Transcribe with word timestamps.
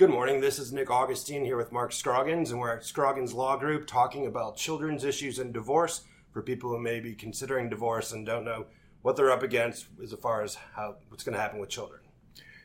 Good 0.00 0.08
morning. 0.08 0.40
This 0.40 0.58
is 0.58 0.72
Nick 0.72 0.90
Augustine 0.90 1.44
here 1.44 1.58
with 1.58 1.72
Mark 1.72 1.92
Scroggins, 1.92 2.52
and 2.52 2.58
we're 2.58 2.74
at 2.74 2.86
Scroggins 2.86 3.34
Law 3.34 3.58
Group 3.58 3.86
talking 3.86 4.24
about 4.24 4.56
children's 4.56 5.04
issues 5.04 5.38
and 5.38 5.52
divorce 5.52 6.04
for 6.32 6.40
people 6.40 6.70
who 6.70 6.78
may 6.78 7.00
be 7.00 7.14
considering 7.14 7.68
divorce 7.68 8.10
and 8.10 8.24
don't 8.24 8.46
know 8.46 8.64
what 9.02 9.14
they're 9.14 9.30
up 9.30 9.42
against 9.42 9.88
as 10.02 10.14
far 10.14 10.42
as 10.42 10.54
how 10.74 10.94
what's 11.10 11.22
going 11.22 11.34
to 11.34 11.38
happen 11.38 11.60
with 11.60 11.68
children. 11.68 12.00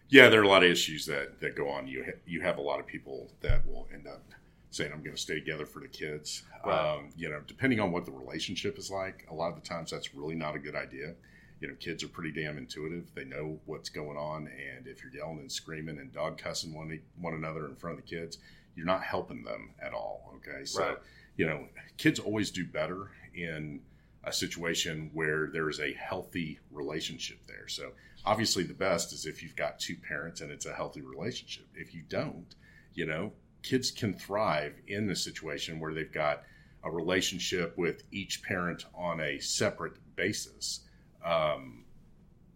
Yeah, 0.07 0.29
there 0.29 0.39
are 0.39 0.45
a 0.45 0.47
lot 0.47 0.63
of 0.63 0.71
issues 0.71 1.05
that, 1.07 1.41
that 1.41 1.57
go 1.57 1.67
on. 1.67 1.89
You 1.89 2.05
ha- 2.05 2.19
you 2.25 2.39
have 2.39 2.57
a 2.57 2.61
lot 2.61 2.79
of 2.79 2.87
people 2.87 3.29
that 3.41 3.67
will 3.67 3.89
end 3.93 4.07
up 4.07 4.23
saying, 4.71 4.93
"I'm 4.93 5.03
going 5.03 5.17
to 5.17 5.21
stay 5.21 5.35
together 5.35 5.65
for 5.65 5.81
the 5.81 5.89
kids." 5.89 6.43
Right. 6.65 6.95
Um, 6.95 7.09
you 7.17 7.29
know, 7.29 7.41
depending 7.45 7.81
on 7.81 7.91
what 7.91 8.05
the 8.05 8.13
relationship 8.13 8.77
is 8.77 8.89
like, 8.89 9.27
a 9.29 9.35
lot 9.35 9.49
of 9.49 9.61
the 9.61 9.67
times 9.67 9.91
that's 9.91 10.15
really 10.15 10.35
not 10.35 10.55
a 10.55 10.59
good 10.59 10.75
idea. 10.77 11.15
You 11.59 11.69
know, 11.69 11.75
kids 11.75 12.03
are 12.03 12.07
pretty 12.09 12.31
damn 12.31 12.57
intuitive. 12.57 13.13
They 13.15 13.23
know 13.23 13.59
what's 13.65 13.89
going 13.89 14.17
on, 14.17 14.47
and 14.47 14.87
if 14.87 15.01
you're 15.03 15.13
yelling 15.13 15.39
and 15.39 15.51
screaming 15.51 15.99
and 15.99 16.11
dog 16.11 16.37
cussing 16.37 16.73
one 16.73 16.99
one 17.19 17.33
another 17.33 17.65
in 17.65 17.75
front 17.75 17.97
of 17.97 18.03
the 18.05 18.09
kids, 18.09 18.37
you're 18.75 18.85
not 18.85 19.03
helping 19.03 19.43
them 19.43 19.71
at 19.81 19.93
all. 19.93 20.33
Okay, 20.37 20.65
so 20.65 20.83
Right. 20.83 20.97
you 21.37 21.45
know, 21.45 21.67
kids 21.97 22.19
always 22.19 22.51
do 22.51 22.65
better 22.65 23.11
in 23.33 23.81
a 24.23 24.33
situation 24.33 25.09
where 25.13 25.47
there 25.47 25.69
is 25.69 25.79
a 25.79 25.93
healthy 25.93 26.59
relationship 26.71 27.45
there. 27.47 27.67
So 27.67 27.91
obviously 28.25 28.63
the 28.63 28.73
best 28.73 29.13
is 29.13 29.25
if 29.25 29.43
you've 29.43 29.55
got 29.55 29.79
two 29.79 29.95
parents 29.95 30.41
and 30.41 30.51
it's 30.51 30.65
a 30.65 30.73
healthy 30.73 31.01
relationship. 31.01 31.67
If 31.75 31.93
you 31.93 32.01
don't, 32.09 32.55
you 32.95 33.05
know, 33.05 33.33
kids 33.61 33.91
can 33.91 34.13
thrive 34.13 34.73
in 34.87 35.07
the 35.07 35.15
situation 35.15 35.79
where 35.79 35.93
they've 35.93 36.11
got 36.11 36.43
a 36.83 36.89
relationship 36.91 37.77
with 37.77 38.03
each 38.11 38.41
parent 38.43 38.85
on 38.95 39.19
a 39.21 39.39
separate 39.39 39.93
basis. 40.15 40.81
Um, 41.25 41.85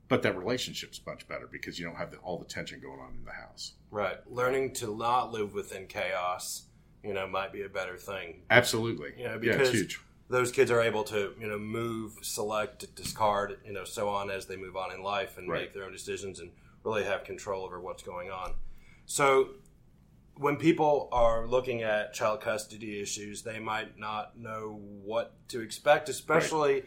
but 0.08 0.24
that 0.24 0.38
relationship's 0.38 1.02
much 1.06 1.28
better 1.28 1.48
because 1.52 1.80
you 1.80 1.86
don't 1.86 1.96
have 1.96 2.12
the, 2.12 2.18
all 2.18 2.38
the 2.38 2.46
tension 2.46 2.80
going 2.80 3.00
on 3.00 3.14
in 3.20 3.26
the 3.26 3.32
house. 3.32 3.74
Right. 3.92 4.18
Learning 4.28 4.74
to 4.76 4.96
not 4.96 5.32
live 5.32 5.54
within 5.54 5.86
chaos, 5.88 6.64
you 7.04 7.14
know, 7.14 7.28
might 7.28 7.54
be 7.54 7.62
a 7.62 7.70
better 7.70 7.98
thing. 7.98 8.42
Absolutely. 8.50 9.14
You 9.18 9.26
know, 9.26 9.40
yeah, 9.42 9.58
because 9.58 9.74
it's 9.74 9.98
those 10.30 10.52
kids 10.52 10.70
are 10.70 10.82
able 10.82 11.04
to, 11.06 11.34
you 11.40 11.48
know, 11.48 11.58
move, 11.58 12.14
select, 12.22 12.96
discard, 12.96 13.58
you 13.66 13.74
know, 13.74 13.84
so 13.84 14.10
on 14.10 14.30
as 14.30 14.46
they 14.46 14.56
move 14.56 14.76
on 14.76 14.92
in 14.92 15.02
life 15.02 15.38
and 15.38 15.50
Right. 15.50 15.62
make 15.62 15.74
their 15.74 15.86
own 15.86 15.92
decisions 15.92 16.40
and 16.40 16.52
really 16.84 17.04
have 17.04 17.24
control 17.24 17.64
over 17.66 17.80
what's 17.80 18.04
going 18.04 18.30
on. 18.30 18.54
So 19.06 19.50
when 20.38 20.56
people 20.56 21.10
are 21.12 21.46
looking 21.48 21.82
at 21.82 22.14
child 22.14 22.42
custody 22.42 23.02
issues, 23.02 23.42
they 23.42 23.60
might 23.60 23.98
not 23.98 24.38
know 24.38 24.80
what 25.04 25.34
to 25.50 25.62
expect, 25.62 26.10
especially 26.10 26.84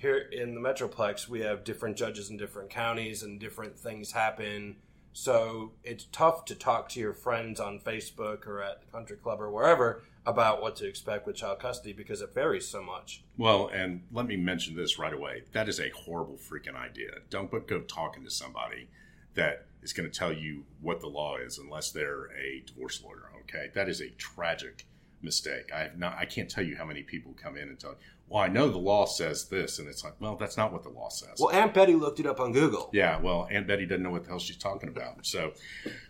here 0.00 0.16
in 0.16 0.54
the 0.54 0.60
Metroplex. 0.60 1.28
We 1.28 1.40
have 1.40 1.62
different 1.62 1.96
judges 1.96 2.30
in 2.30 2.38
different 2.38 2.70
counties 2.70 3.22
and 3.22 3.38
different 3.38 3.78
things 3.78 4.12
happen. 4.12 4.76
So 5.12 5.72
it's 5.84 6.06
tough 6.10 6.46
to 6.46 6.54
talk 6.54 6.88
to 6.90 7.00
your 7.00 7.12
friends 7.12 7.60
on 7.60 7.80
Facebook 7.80 8.46
or 8.46 8.62
at 8.62 8.80
the 8.80 8.86
country 8.90 9.16
club 9.16 9.40
or 9.40 9.50
wherever 9.50 10.02
about 10.24 10.62
what 10.62 10.76
to 10.76 10.86
expect 10.86 11.26
with 11.26 11.36
child 11.36 11.58
custody 11.58 11.92
because 11.92 12.22
it 12.22 12.32
varies 12.32 12.66
so 12.66 12.82
much. 12.82 13.24
Well, 13.36 13.68
and 13.72 14.02
let 14.12 14.26
me 14.26 14.36
mention 14.36 14.76
this 14.76 14.98
right 14.98 15.12
away. 15.12 15.42
That 15.52 15.68
is 15.68 15.80
a 15.80 15.90
horrible 15.90 16.36
freaking 16.36 16.76
idea. 16.76 17.10
Don't 17.28 17.50
go 17.50 17.80
talking 17.80 18.24
to 18.24 18.30
somebody 18.30 18.88
that 19.34 19.66
is 19.82 19.92
going 19.92 20.10
to 20.10 20.18
tell 20.18 20.32
you 20.32 20.64
what 20.80 21.00
the 21.00 21.08
law 21.08 21.36
is 21.36 21.58
unless 21.58 21.90
they're 21.90 22.26
a 22.32 22.62
divorce 22.66 23.02
lawyer. 23.02 23.30
Okay, 23.42 23.70
that 23.74 23.88
is 23.88 24.00
a 24.00 24.10
tragic 24.10 24.86
mistake. 25.22 25.70
I 25.74 25.80
have 25.80 25.98
not. 25.98 26.16
I 26.18 26.24
can't 26.24 26.50
tell 26.50 26.64
you 26.64 26.76
how 26.76 26.84
many 26.84 27.02
people 27.02 27.34
come 27.40 27.56
in 27.56 27.68
and 27.68 27.78
tell. 27.78 27.90
you, 27.90 27.96
Well, 28.28 28.42
I 28.42 28.48
know 28.48 28.68
the 28.68 28.78
law 28.78 29.06
says 29.06 29.48
this, 29.48 29.78
and 29.78 29.88
it's 29.88 30.02
like, 30.04 30.14
well, 30.20 30.36
that's 30.36 30.56
not 30.56 30.72
what 30.72 30.82
the 30.82 30.88
law 30.88 31.08
says. 31.08 31.38
Well, 31.38 31.50
Aunt 31.50 31.74
Betty 31.74 31.94
looked 31.94 32.20
it 32.20 32.26
up 32.26 32.40
on 32.40 32.52
Google. 32.52 32.90
Yeah, 32.92 33.18
well, 33.20 33.48
Aunt 33.50 33.66
Betty 33.66 33.86
doesn't 33.86 34.02
know 34.02 34.10
what 34.10 34.22
the 34.24 34.30
hell 34.30 34.38
she's 34.38 34.56
talking 34.56 34.88
about. 34.88 35.26
So, 35.26 35.52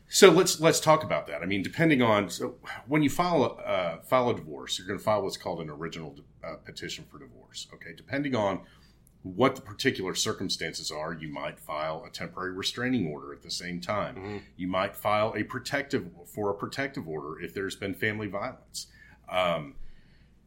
so 0.08 0.30
let's 0.30 0.61
let's 0.61 0.80
talk 0.80 1.02
about 1.05 1.27
that. 1.28 1.42
I 1.42 1.47
mean, 1.47 1.62
depending 1.62 2.02
on 2.02 2.28
so 2.30 2.56
when 2.86 3.02
you 3.02 3.11
file 3.11 3.42
a 3.44 3.48
uh, 3.62 4.02
file 4.02 4.30
a 4.30 4.34
divorce, 4.34 4.78
you're 4.78 4.86
going 4.86 4.98
to 4.98 5.05
file 5.05 5.22
what's 5.22 5.36
called 5.36 5.61
an 5.61 5.70
original 5.70 6.14
uh, 6.45 6.56
petition 6.56 7.05
for 7.11 7.19
divorce. 7.19 7.67
Okay, 7.74 7.92
depending 7.97 8.34
on 8.34 8.61
what 9.23 9.55
the 9.55 9.61
particular 9.61 10.14
circumstances 10.14 10.90
are, 10.90 11.12
you 11.12 11.29
might 11.29 11.61
file 11.61 12.02
a 12.06 12.11
temporary 12.11 12.52
restraining 12.52 13.06
order 13.06 13.35
at 13.35 13.42
the 13.42 13.51
same 13.51 13.79
time. 13.79 14.17
Mhm. 14.17 14.42
You 14.56 14.67
might 14.67 14.96
file 14.96 15.35
a 15.36 15.42
protective 15.42 16.08
for 16.27 16.48
a 16.51 16.55
protective 16.55 17.06
order 17.06 17.39
if 17.39 17.52
there's 17.52 17.77
been 17.77 17.92
family 17.92 18.29
violence. 18.29 18.86
Um, 19.30 19.74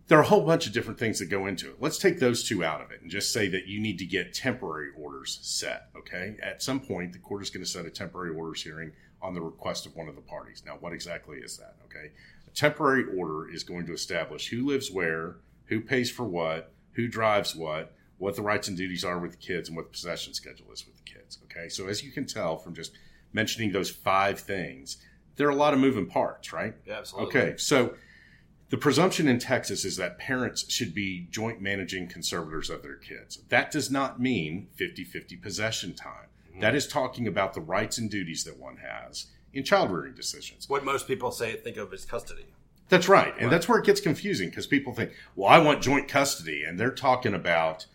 there 0.08 0.18
are 0.18 0.22
a 0.22 0.28
whole 0.28 0.46
bunch 0.46 0.68
of 0.68 0.74
different 0.74 1.00
things 1.00 1.20
that 1.20 1.28
go 1.28 1.48
into 1.48 1.70
it. 1.70 1.78
Let's 1.80 1.98
take 1.98 2.20
those 2.20 2.44
two 2.44 2.64
out 2.64 2.82
of 2.82 2.92
it 2.92 3.02
and 3.02 3.10
just 3.10 3.32
say 3.32 3.48
that 3.48 3.68
you 3.68 3.80
need 3.80 3.98
to 4.00 4.06
get 4.06 4.34
temporary 4.34 4.90
orders 4.98 5.40
set. 5.42 5.88
Okay. 5.98 6.36
At 6.44 6.62
some 6.62 6.80
point, 6.80 7.14
the 7.14 7.20
court 7.20 7.42
is 7.42 7.50
going 7.50 7.64
to 7.64 7.70
set 7.70 7.86
a 7.86 7.90
temporary 7.90 8.36
orders 8.36 8.62
hearing 8.62 8.92
on 9.22 9.34
the 9.34 9.42
request 9.42 9.86
of 9.86 9.96
one 9.96 10.10
of 10.10 10.16
the 10.16 10.22
parties. 10.22 10.64
Now, 10.66 10.74
what 10.80 10.92
exactly 10.92 11.38
is 11.38 11.58
that? 11.58 11.76
Okay. 11.86 12.12
A 12.46 12.52
temporary 12.52 13.06
order 13.18 13.50
is 13.50 13.64
going 13.64 13.86
to 13.86 13.94
establish 13.94 14.50
who 14.50 14.66
lives 14.66 14.92
where, 14.92 15.38
who 15.66 15.80
pays 15.80 16.12
for 16.12 16.26
what, 16.26 16.74
who 16.92 17.08
drives 17.08 17.56
what, 17.56 17.96
what 18.18 18.36
the 18.36 18.42
rights 18.42 18.68
and 18.68 18.78
duties 18.78 19.06
are 19.06 19.20
with 19.20 19.32
the 19.32 19.38
kids, 19.38 19.70
and 19.70 19.76
what 19.76 19.86
the 19.86 19.92
possession 19.92 20.34
schedule 20.34 20.72
is 20.74 20.86
with 20.86 20.98
the 20.98 21.04
kids. 21.04 21.40
Okay. 21.46 21.70
So, 21.70 21.88
as 21.88 22.04
you 22.04 22.12
can 22.12 22.26
tell 22.26 22.58
from 22.58 22.76
just 22.76 22.92
mentioning 23.32 23.72
those 23.72 23.90
five 23.90 24.40
things, 24.40 24.98
there 25.38 25.48
are 25.48 25.52
a 25.52 25.56
lot 25.56 25.74
of 25.74 25.80
moving 25.80 26.06
parts, 26.06 26.54
right? 26.54 26.76
Yeah, 26.86 27.00
absolutely. 27.00 27.40
Okay, 27.40 27.58
so 27.58 27.96
the 28.74 28.80
presumption 28.80 29.28
in 29.28 29.38
Texas 29.38 29.86
is 29.86 29.98
that 29.98 30.18
parents 30.18 30.68
should 30.68 30.96
be 30.96 31.28
joint 31.30 31.62
managing 31.62 32.08
conservators 32.08 32.72
of 32.72 32.82
their 32.82 32.96
kids. 32.96 33.38
That 33.50 33.70
does 33.70 33.92
not 33.92 34.20
mean 34.20 34.70
50 34.74 35.04
50 35.04 35.38
possession 35.38 35.94
time. 35.94 36.30
Mm-hmm. 36.50 36.62
That 36.62 36.74
is 36.74 36.88
talking 36.88 37.28
about 37.28 37.54
the 37.54 37.62
rights 37.62 38.00
and 38.00 38.10
duties 38.10 38.46
that 38.46 38.58
one 38.58 38.78
has 38.78 39.28
in 39.54 39.64
child 39.64 39.92
rearing 39.92 40.16
decisions. 40.16 40.68
What 40.68 40.84
most 40.84 41.08
people 41.08 41.30
say 41.30 41.56
think 41.56 41.78
of 41.78 41.94
as 41.94 42.04
custody. 42.04 42.48
That's 42.90 43.08
right. 43.08 43.34
And 43.34 43.44
Right. 43.44 43.52
that's 43.52 43.70
where 43.70 43.78
it 43.78 43.86
gets 43.86 44.02
confusing 44.02 44.50
because 44.50 44.66
people 44.66 44.92
think, 44.92 45.12
well, 45.36 45.50
I 45.50 45.60
want 45.60 45.84
joint 45.84 46.08
custody. 46.08 46.64
And 46.64 46.80
they're 46.80 46.90
talking 46.90 47.36
about 47.36 47.86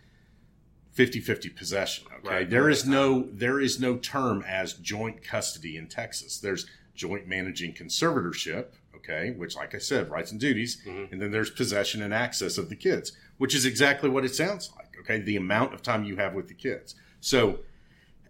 50 0.93 1.19
50 1.19 1.49
possession. 1.49 2.05
Okay. 2.19 2.35
Right. 2.35 2.49
There 2.49 2.69
is 2.69 2.87
no 2.87 3.27
there 3.33 3.59
is 3.59 3.81
no 3.81 3.97
term 3.97 4.45
as 4.47 4.75
joint 4.75 5.25
custody 5.25 5.75
in 5.75 5.87
Texas. 5.87 6.37
There's 6.39 6.67
joint 6.95 7.27
managing 7.27 7.73
conservatorship, 7.73 8.67
okay, 8.99 9.31
which 9.31 9.55
like 9.55 9.73
I 9.75 9.79
said, 9.79 10.09
rights 10.09 10.31
and 10.31 10.39
duties, 10.39 10.81
Mhm. 10.85 11.11
and 11.11 11.21
then 11.21 11.31
there's 11.31 11.49
possession 11.49 12.01
and 12.01 12.13
access 12.13 12.57
of 12.57 12.69
the 12.69 12.75
kids, 12.75 13.11
which 13.37 13.55
is 13.55 13.65
exactly 13.65 14.09
what 14.09 14.23
it 14.25 14.35
sounds 14.35 14.71
like. 14.77 14.87
Okay. 15.01 15.19
The 15.19 15.35
amount 15.37 15.73
of 15.73 15.81
time 15.81 16.03
you 16.03 16.17
have 16.17 16.33
with 16.33 16.47
the 16.47 16.53
kids. 16.53 16.95
So 17.21 17.59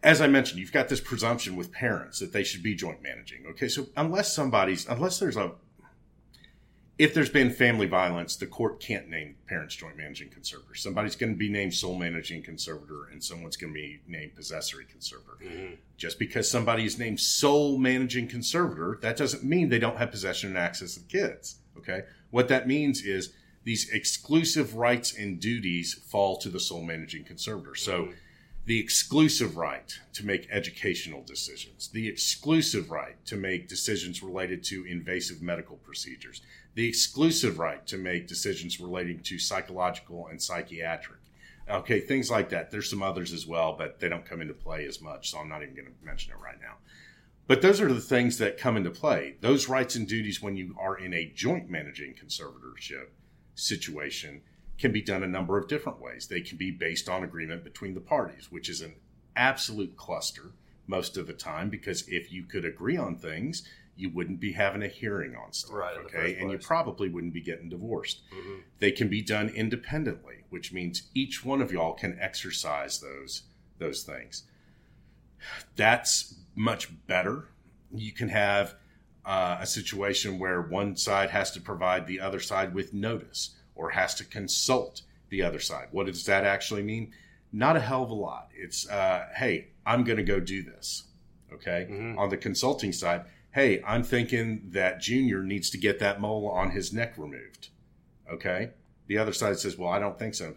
as 0.02 0.22
I 0.22 0.28
mentioned, 0.28 0.60
you've 0.62 0.72
got 0.72 0.88
this 0.88 1.02
presumption 1.02 1.56
with 1.58 1.72
parents 1.74 2.20
that 2.20 2.32
they 2.32 2.44
should 2.44 2.64
be 2.64 2.74
joint 2.74 3.02
managing. 3.04 3.46
Okay, 3.48 3.68
so 3.68 3.90
unless 3.98 4.34
somebody's, 4.34 4.88
unless 4.88 5.20
there's 5.20 5.36
a, 5.36 5.52
if 7.00 7.14
there's 7.14 7.30
been 7.30 7.50
family 7.50 7.88
violence, 7.88 8.36
the 8.36 8.46
court 8.46 8.82
can't 8.82 9.08
name 9.08 9.36
parents 9.48 9.74
joint 9.74 9.96
managing 9.96 10.30
conservator. 10.30 10.76
Somebody's 10.76 11.16
going 11.16 11.32
to 11.32 11.38
be 11.38 11.48
named 11.48 11.74
sole 11.74 11.98
managing 11.98 12.44
conservator, 12.44 13.08
and 13.10 13.24
someone's 13.24 13.56
going 13.56 13.74
to 13.74 13.80
be 13.80 14.02
named 14.06 14.36
possessory 14.36 14.84
conservator. 14.84 15.38
Mm-hmm. 15.42 15.76
Just 15.96 16.20
because 16.20 16.52
somebody 16.52 16.84
is 16.84 17.00
named 17.00 17.22
sole 17.22 17.78
managing 17.78 18.28
conservator, 18.28 19.00
that 19.02 19.16
doesn't 19.16 19.46
mean 19.46 19.70
they 19.70 19.80
don't 19.80 19.96
have 19.96 20.12
possession 20.12 20.50
and 20.50 20.58
access 20.58 20.98
of 20.98 21.08
kids. 21.08 21.60
Okay, 21.78 22.02
what 22.32 22.50
that 22.50 22.68
means 22.68 23.02
is 23.02 23.34
these 23.64 23.90
exclusive 23.92 24.76
rights 24.76 25.16
and 25.18 25.40
duties 25.40 25.94
fall 25.94 26.38
to 26.38 26.50
the 26.50 26.60
sole 26.60 26.84
managing 26.84 27.24
conservator. 27.24 27.76
So 27.76 28.02
mm-hmm. 28.04 28.12
the 28.66 28.78
exclusive 28.78 29.56
right 29.56 29.98
to 30.12 30.26
make 30.26 30.50
educational 30.52 31.24
decisions, 31.24 31.88
the 31.88 32.10
exclusive 32.10 32.92
right 32.92 33.16
to 33.26 33.38
make 33.38 33.70
decisions 33.70 34.22
related 34.22 34.66
to 34.66 34.84
invasive 34.84 35.42
medical 35.42 35.78
procedures, 35.78 36.42
the 36.80 36.88
exclusive 36.88 37.60
right 37.60 37.86
to 37.86 37.98
make 37.98 38.26
decisions 38.26 38.80
relating 38.80 39.20
to 39.20 39.38
psychological 39.38 40.28
and 40.28 40.42
psychiatric. 40.42 41.20
Okay, 41.70 42.00
things 42.00 42.32
like 42.32 42.48
that. 42.52 42.72
There's 42.72 42.90
some 42.90 43.04
others 43.04 43.34
as 43.34 43.46
well, 43.46 43.76
but 43.78 44.00
they 44.00 44.08
don't 44.08 44.26
come 44.26 44.40
into 44.40 44.54
play 44.54 44.86
as 44.86 45.02
much, 45.02 45.30
so 45.30 45.40
I'm 45.40 45.50
not 45.50 45.62
even 45.62 45.76
going 45.76 45.88
to 45.88 46.06
mention 46.06 46.32
it 46.32 46.42
right 46.42 46.56
now. 46.62 46.76
But 47.48 47.62
those 47.62 47.82
are 47.82 47.92
the 47.92 48.00
things 48.00 48.38
that 48.38 48.58
come 48.58 48.78
into 48.78 48.92
play. 48.92 49.36
Those 49.42 49.68
rights 49.68 49.98
and 49.98 50.08
duties, 50.08 50.42
when 50.42 50.56
you 50.56 50.74
are 50.80 50.98
in 50.98 51.14
a 51.14 51.30
joint 51.36 51.70
managing 51.70 52.14
conservatorship 52.14 53.10
situation, 53.56 54.40
can 54.78 54.94
be 54.94 55.02
done 55.02 55.24
a 55.24 55.28
number 55.28 55.58
of 55.58 55.68
different 55.68 56.00
ways. 56.00 56.28
They 56.28 56.40
can 56.40 56.58
be 56.58 56.72
based 56.72 57.10
on 57.10 57.26
agreement 57.26 57.66
between 57.66 57.94
the 57.94 58.00
parties, 58.00 58.50
which 58.50 58.70
is 58.70 58.80
an 58.80 58.96
absolute 59.36 59.98
cluster 59.98 60.54
most 60.88 61.18
of 61.18 61.28
the 61.28 61.34
time 61.34 61.70
because 61.70 62.08
if 62.08 62.32
you 62.32 62.44
could 62.44 62.64
agree 62.64 62.96
on 62.96 63.18
things, 63.18 63.68
you 64.00 64.10
wouldn't 64.10 64.40
be 64.40 64.54
having 64.54 64.82
a 64.82 64.88
hearing 64.88 65.36
on 65.36 65.52
stuff. 65.52 65.74
Right, 65.74 65.98
okay. 66.06 66.38
And 66.40 66.50
you 66.52 66.58
probably 66.58 67.10
wouldn't 67.10 67.34
be 67.34 67.42
getting 67.42 67.68
divorced. 67.70 68.22
Mhm. 68.34 68.62
They 68.80 68.92
can 68.92 69.10
be 69.10 69.22
done 69.22 69.50
independently, 69.50 70.46
which 70.50 70.72
means 70.72 71.10
each 71.14 71.44
one 71.44 71.62
of 71.62 71.72
y'all 71.72 71.94
can 71.94 72.18
exercise 72.20 73.00
those 73.02 73.44
those 73.78 74.04
things. 74.04 74.44
That's 75.76 76.36
much 76.56 76.90
better. 77.08 77.50
You 77.94 78.12
can 78.12 78.30
have 78.30 78.76
uh, 79.26 79.58
a 79.60 79.66
situation 79.66 80.40
where 80.40 80.62
one 80.62 80.96
side 80.96 81.30
has 81.30 81.52
to 81.52 81.62
provide 81.62 82.08
the 82.08 82.20
other 82.20 82.40
side 82.40 82.74
with 82.74 82.94
notice 82.94 83.56
or 83.76 83.92
has 83.92 84.16
to 84.16 84.26
consult 84.26 85.02
the 85.30 85.42
other 85.44 85.60
side. 85.60 85.88
What 85.92 86.08
does 86.08 86.26
that 86.26 86.46
actually 86.46 86.84
mean? 86.84 87.12
Not 87.52 87.76
a 87.76 87.80
hell 87.80 88.04
of 88.04 88.10
a 88.10 88.16
lot. 88.16 88.50
It's, 88.56 88.90
uh, 88.90 89.28
hey, 89.36 89.68
I'm 89.86 90.04
going 90.04 90.18
to 90.18 90.24
go 90.24 90.40
do 90.40 90.64
this. 90.64 91.04
Okay. 91.54 91.88
Mhm. 91.90 92.18
On 92.18 92.30
the 92.30 92.38
consulting 92.38 92.92
side, 92.92 93.26
hey, 93.52 93.82
I'm 93.86 94.04
thinking 94.04 94.62
that 94.72 95.02
Junior 95.02 95.44
needs 95.44 95.70
to 95.72 95.78
get 95.78 96.00
that 96.00 96.20
mole 96.22 96.48
on 96.48 96.72
his 96.72 96.94
neck 96.94 97.18
removed. 97.18 97.70
Okay. 98.32 98.72
The 99.08 99.18
other 99.18 99.34
side 99.34 99.58
says, 99.58 99.78
well, 99.78 99.90
I 99.90 100.00
don't 100.00 100.20
think 100.20 100.36
so. 100.36 100.54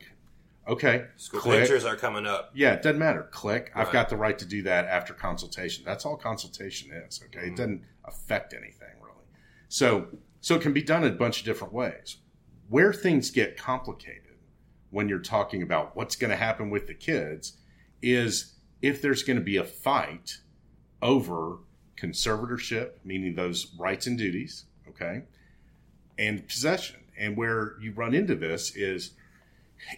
Okay. 0.68 1.06
School 1.16 1.40
Click. 1.40 1.60
pictures 1.60 1.84
are 1.84 1.96
coming 1.96 2.26
up. 2.26 2.50
Yeah, 2.54 2.74
it 2.74 2.82
doesn't 2.82 2.98
matter. 2.98 3.28
Click. 3.32 3.72
I've 3.74 3.90
got 3.92 4.08
the 4.08 4.16
right 4.16 4.38
to 4.38 4.44
do 4.44 4.62
that 4.62 4.84
after 4.86 5.14
consultation. 5.14 5.84
That's 5.84 6.04
all 6.06 6.16
consultation 6.16 6.92
is. 6.92 7.20
Okay, 7.24 7.46
Mhm. 7.48 7.52
it 7.52 7.56
doesn't 7.56 7.84
affect 8.04 8.52
anything 8.54 8.94
really. 9.00 9.14
So, 9.68 10.08
so 10.40 10.54
it 10.56 10.62
can 10.62 10.72
be 10.72 10.82
done 10.82 11.02
in 11.02 11.12
a 11.12 11.16
bunch 11.16 11.40
of 11.40 11.44
different 11.46 11.72
ways. 11.72 12.18
Where 12.68 12.92
things 12.92 13.30
get 13.30 13.56
complicated 13.56 14.36
when 14.90 15.08
you're 15.08 15.18
talking 15.18 15.62
about 15.62 15.96
what's 15.96 16.14
going 16.14 16.30
to 16.30 16.36
happen 16.36 16.68
with 16.70 16.86
the 16.86 16.94
kids 16.94 17.58
is 18.02 18.54
if 18.82 19.00
there's 19.02 19.22
going 19.22 19.38
to 19.38 19.44
be 19.44 19.56
a 19.56 19.64
fight 19.64 20.38
over 21.00 21.58
conservatorship, 22.02 22.92
meaning 23.04 23.34
those 23.34 23.72
rights 23.78 24.06
and 24.06 24.18
duties, 24.18 24.64
okay, 24.88 25.22
and 26.18 26.46
possession. 26.48 27.00
And 27.16 27.36
where 27.36 27.76
you 27.80 27.92
run 27.92 28.14
into 28.14 28.34
this 28.34 28.74
is 28.74 29.12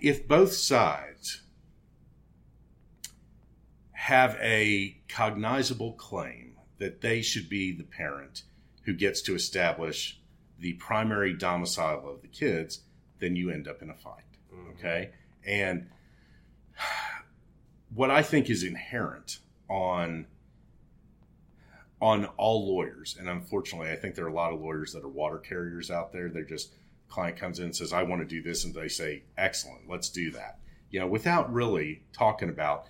if 0.01 0.29
both 0.29 0.53
sides 0.53 1.43
have 3.93 4.37
a 4.41 5.01
cognizable 5.09 5.93
claim 5.93 6.57
that 6.79 7.01
they 7.01 7.23
should 7.23 7.49
be 7.49 7.73
the 7.73 7.85
parent 7.85 8.43
who 8.83 8.93
gets 8.93 9.23
to 9.23 9.35
establish 9.35 10.21
the 10.59 10.75
primary 10.75 11.33
domicile 11.33 12.07
of 12.09 12.21
the 12.21 12.29
kids, 12.29 12.81
then 13.21 13.35
you 13.37 13.51
end 13.51 13.67
up 13.67 13.81
in 13.81 13.89
a 13.89 13.95
fight. 13.95 14.25
Mhm. 14.53 14.71
Okay. 14.75 15.11
And 15.47 15.89
what 17.95 18.11
I 18.11 18.23
think 18.23 18.51
is 18.51 18.63
inherent 18.63 19.39
on 19.69 20.27
on 22.05 22.27
all 22.37 22.69
lawyers, 22.69 23.17
and 23.19 23.31
unfortunately, 23.31 23.91
I 23.91 23.97
think 23.97 24.15
there 24.15 24.27
are 24.27 24.29
a 24.29 24.35
lot 24.35 24.53
of 24.53 24.61
lawyers 24.61 24.93
that 24.93 25.03
are 25.03 25.09
water 25.09 25.39
carriers 25.39 25.91
out 25.91 26.13
there. 26.13 26.29
They're 26.29 26.45
just 26.45 26.75
client 27.09 27.39
comes 27.39 27.61
in 27.61 27.65
and 27.65 27.75
says, 27.75 27.95
"I 27.95 28.03
want 28.03 28.21
to 28.21 28.29
do 28.29 28.43
this," 28.43 28.63
and 28.63 28.75
they 28.75 28.89
say, 28.89 29.23
"Excellent, 29.39 29.89
let's 29.89 30.11
do 30.11 30.31
that." 30.33 30.59
You 30.91 31.01
know, 31.01 31.07
without 31.07 31.51
really 31.51 32.03
talking 32.13 32.51
about 32.51 32.89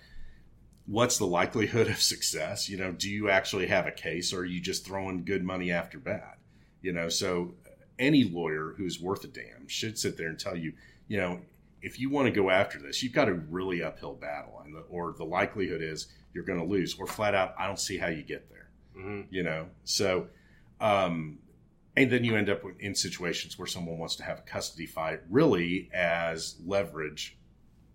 what's 0.85 1.17
the 1.17 1.25
likelihood 1.25 1.87
of 1.89 2.01
success. 2.01 2.67
You 2.67 2.75
know, 2.75 2.91
do 2.91 3.09
you 3.09 3.29
actually 3.29 3.67
have 3.67 3.87
a 3.87 3.91
case, 3.91 4.33
or 4.33 4.39
are 4.39 4.45
you 4.45 4.59
just 4.59 4.85
throwing 4.85 5.23
good 5.23 5.45
money 5.45 5.71
after 5.71 5.97
bad? 5.97 6.35
You 6.81 6.91
know, 6.91 7.07
so 7.07 7.55
any 7.97 8.25
lawyer 8.25 8.73
who's 8.75 8.99
worth 8.99 9.23
a 9.23 9.27
damn 9.27 9.69
should 9.69 9.97
sit 9.97 10.17
there 10.17 10.27
and 10.27 10.37
tell 10.37 10.57
you, 10.57 10.73
you 11.07 11.15
know, 11.15 11.39
if 11.81 12.01
you 12.01 12.09
want 12.09 12.25
to 12.25 12.31
go 12.31 12.49
after 12.49 12.79
this, 12.79 13.01
you've 13.01 13.13
got 13.13 13.29
a 13.29 13.33
really 13.33 13.81
uphill 13.81 14.15
battle, 14.15 14.61
and 14.65 14.75
the, 14.75 14.79
or 14.89 15.13
the 15.13 15.23
likelihood 15.23 15.81
is 15.81 16.07
you're 16.33 16.43
going 16.43 16.59
to 16.59 16.65
lose, 16.65 16.99
or 16.99 17.07
flat 17.07 17.33
out, 17.33 17.55
I 17.57 17.65
don't 17.65 17.79
see 17.79 17.97
how 17.97 18.07
you 18.07 18.21
get 18.21 18.49
there 18.49 18.64
Mhm. 18.95 19.27
you 19.29 19.43
know 19.43 19.69
so 19.83 20.27
um 20.79 21.39
and 21.97 22.11
then 22.11 22.23
you 22.23 22.35
end 22.35 22.49
up 22.49 22.61
in 22.79 22.93
situations 22.95 23.57
where 23.57 23.67
someone 23.67 23.97
wants 23.97 24.15
to 24.17 24.23
have 24.23 24.39
a 24.39 24.41
custody 24.41 24.85
fight 24.85 25.21
really 25.29 25.89
as 25.93 26.55
leverage 26.65 27.37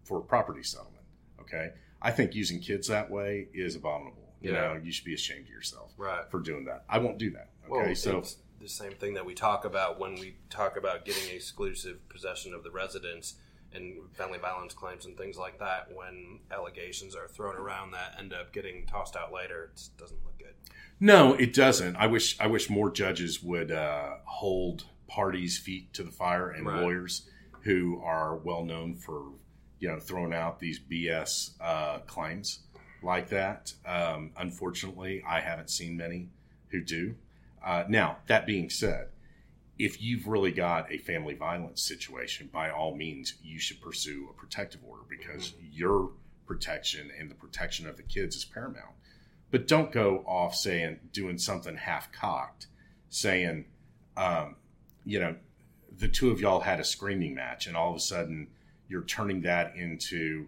for 0.05 0.21
property 0.21 0.63
settlement 0.63 1.05
okay 1.41 1.71
i 2.03 2.11
think 2.11 2.35
using 2.35 2.61
kids 2.61 2.89
that 2.89 3.11
way 3.11 3.49
is 3.55 3.77
abominable 3.77 4.35
you 4.41 4.53
Yeah. 4.53 4.75
know 4.75 4.81
you 4.83 4.93
should 4.93 5.05
be 5.05 5.15
ashamed 5.15 5.45
of 5.47 5.51
yourself 5.51 5.93
Right. 5.97 6.29
for 6.31 6.41
doing 6.41 6.65
that 6.67 6.85
i 6.89 6.99
won't 6.99 7.19
do 7.19 7.31
that 7.31 7.51
okay 7.65 7.87
Well, 7.89 7.95
so 7.95 8.19
it's 8.19 8.37
the 8.59 8.69
same 8.69 8.93
thing 8.93 9.15
that 9.15 9.25
we 9.25 9.35
talk 9.35 9.65
about 9.65 9.99
when 9.99 10.15
we 10.17 10.37
talk 10.51 10.77
about 10.77 11.05
getting 11.07 11.35
exclusive 11.35 12.07
possession 12.11 12.53
of 12.53 12.63
the 12.63 12.71
residence 12.71 13.37
and 13.73 13.97
family 14.15 14.39
violence 14.39 14.75
claims 14.75 15.07
and 15.07 15.17
things 15.17 15.39
like 15.39 15.61
that. 15.61 15.91
When 15.95 16.41
allegations 16.51 17.15
are 17.15 17.29
thrown 17.29 17.55
around 17.57 17.93
that 17.93 18.17
end 18.19 18.33
up 18.35 18.53
getting 18.53 18.85
tossed 18.85 19.15
out 19.17 19.33
later, 19.33 19.71
it 19.73 19.81
doesn't 19.97 20.23
look 20.25 20.37
good. 20.39 20.55
No, 21.01 21.33
it 21.35 21.55
doesn't. 21.55 21.97
I 21.97 22.07
wish 22.07 22.39
I 22.39 22.47
wish 22.47 22.69
more 22.69 22.91
judges 22.91 23.43
would 23.43 23.73
uh, 23.73 24.17
hold 24.25 24.85
parties' 25.09 25.59
feet 25.59 25.93
to 25.95 26.03
the 26.03 26.11
fire 26.11 26.51
and 26.51 26.67
Right. 26.67 26.83
lawyers 26.83 27.29
who 27.63 28.01
are 28.05 28.37
well 28.37 28.65
known 28.65 28.95
for 28.95 29.33
you 29.79 29.89
know 29.89 29.99
throwing 29.99 30.35
out 30.35 30.61
these 30.61 30.79
BS 30.79 31.53
uh, 31.61 32.01
claims 32.01 32.61
like 33.03 33.31
that. 33.31 33.73
Um, 33.87 34.33
unfortunately, 34.37 35.23
I 35.27 35.41
haven't 35.41 35.71
seen 35.71 35.97
many 35.97 36.29
who 36.69 36.83
do. 36.83 37.17
Uh, 37.65 37.85
now 37.89 38.19
that 38.27 38.47
being 38.47 38.69
said, 38.69 39.09
if 39.79 40.03
you've 40.03 40.27
really 40.27 40.53
got 40.53 40.93
a 40.93 40.99
family 40.99 41.35
violence 41.35 41.81
situation, 41.81 42.51
by 42.53 42.71
all 42.71 42.95
means, 42.95 43.35
you 43.43 43.59
should 43.59 43.81
pursue 43.81 44.29
a 44.31 44.35
protective 44.39 44.83
order 44.87 45.03
because 45.09 45.55
your 45.73 46.11
protection 46.47 47.11
and 47.19 47.31
the 47.31 47.35
protection 47.35 47.87
of 47.87 47.97
the 47.97 48.03
kids 48.03 48.37
is 48.37 48.45
paramount. 48.45 48.95
But 49.51 49.67
don't 49.67 49.91
go 49.91 50.25
off 50.27 50.55
saying, 50.55 51.01
doing 51.13 51.39
something 51.39 51.77
half 51.77 52.13
cocked, 52.13 52.67
saying, 53.09 53.65
um, 54.17 54.57
you 55.05 55.19
know, 55.19 55.37
the 55.99 56.09
two 56.09 56.31
of 56.31 56.41
y'all 56.41 56.61
had 56.61 56.81
a 56.81 56.85
screaming 56.85 57.35
match, 57.35 57.67
and 57.67 57.77
all 57.77 57.91
of 57.91 57.97
a 57.97 58.01
sudden 58.01 58.49
you're 58.89 59.03
turning 59.03 59.43
that 59.43 59.75
into, 59.77 60.47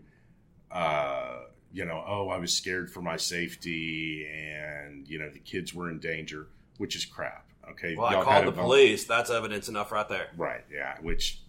uh, 0.71 1.41
you 1.73 1.85
know, 1.85 2.03
oh, 2.07 2.29
I 2.29 2.39
was 2.39 2.53
scared 2.53 2.91
for 2.91 3.03
my 3.03 3.17
safety, 3.17 4.27
and 4.31 5.09
you 5.09 5.19
know 5.19 5.31
the 5.31 5.39
kids 5.41 5.75
were 5.75 5.91
in 5.91 5.99
danger, 5.99 6.47
which 6.79 6.95
is 6.95 7.05
crap. 7.05 7.47
Okay, 7.71 7.95
Well, 7.97 8.07
I 8.07 8.13
Y'all 8.13 8.25
called 8.25 8.47
the 8.47 8.53
police. 8.53 9.05
That's 9.05 9.31
evidence 9.31 9.69
enough 9.69 9.93
right 9.93 10.09
there. 10.09 10.29
Right. 10.37 10.65
Yeah. 10.73 10.97
Which, 11.01 11.41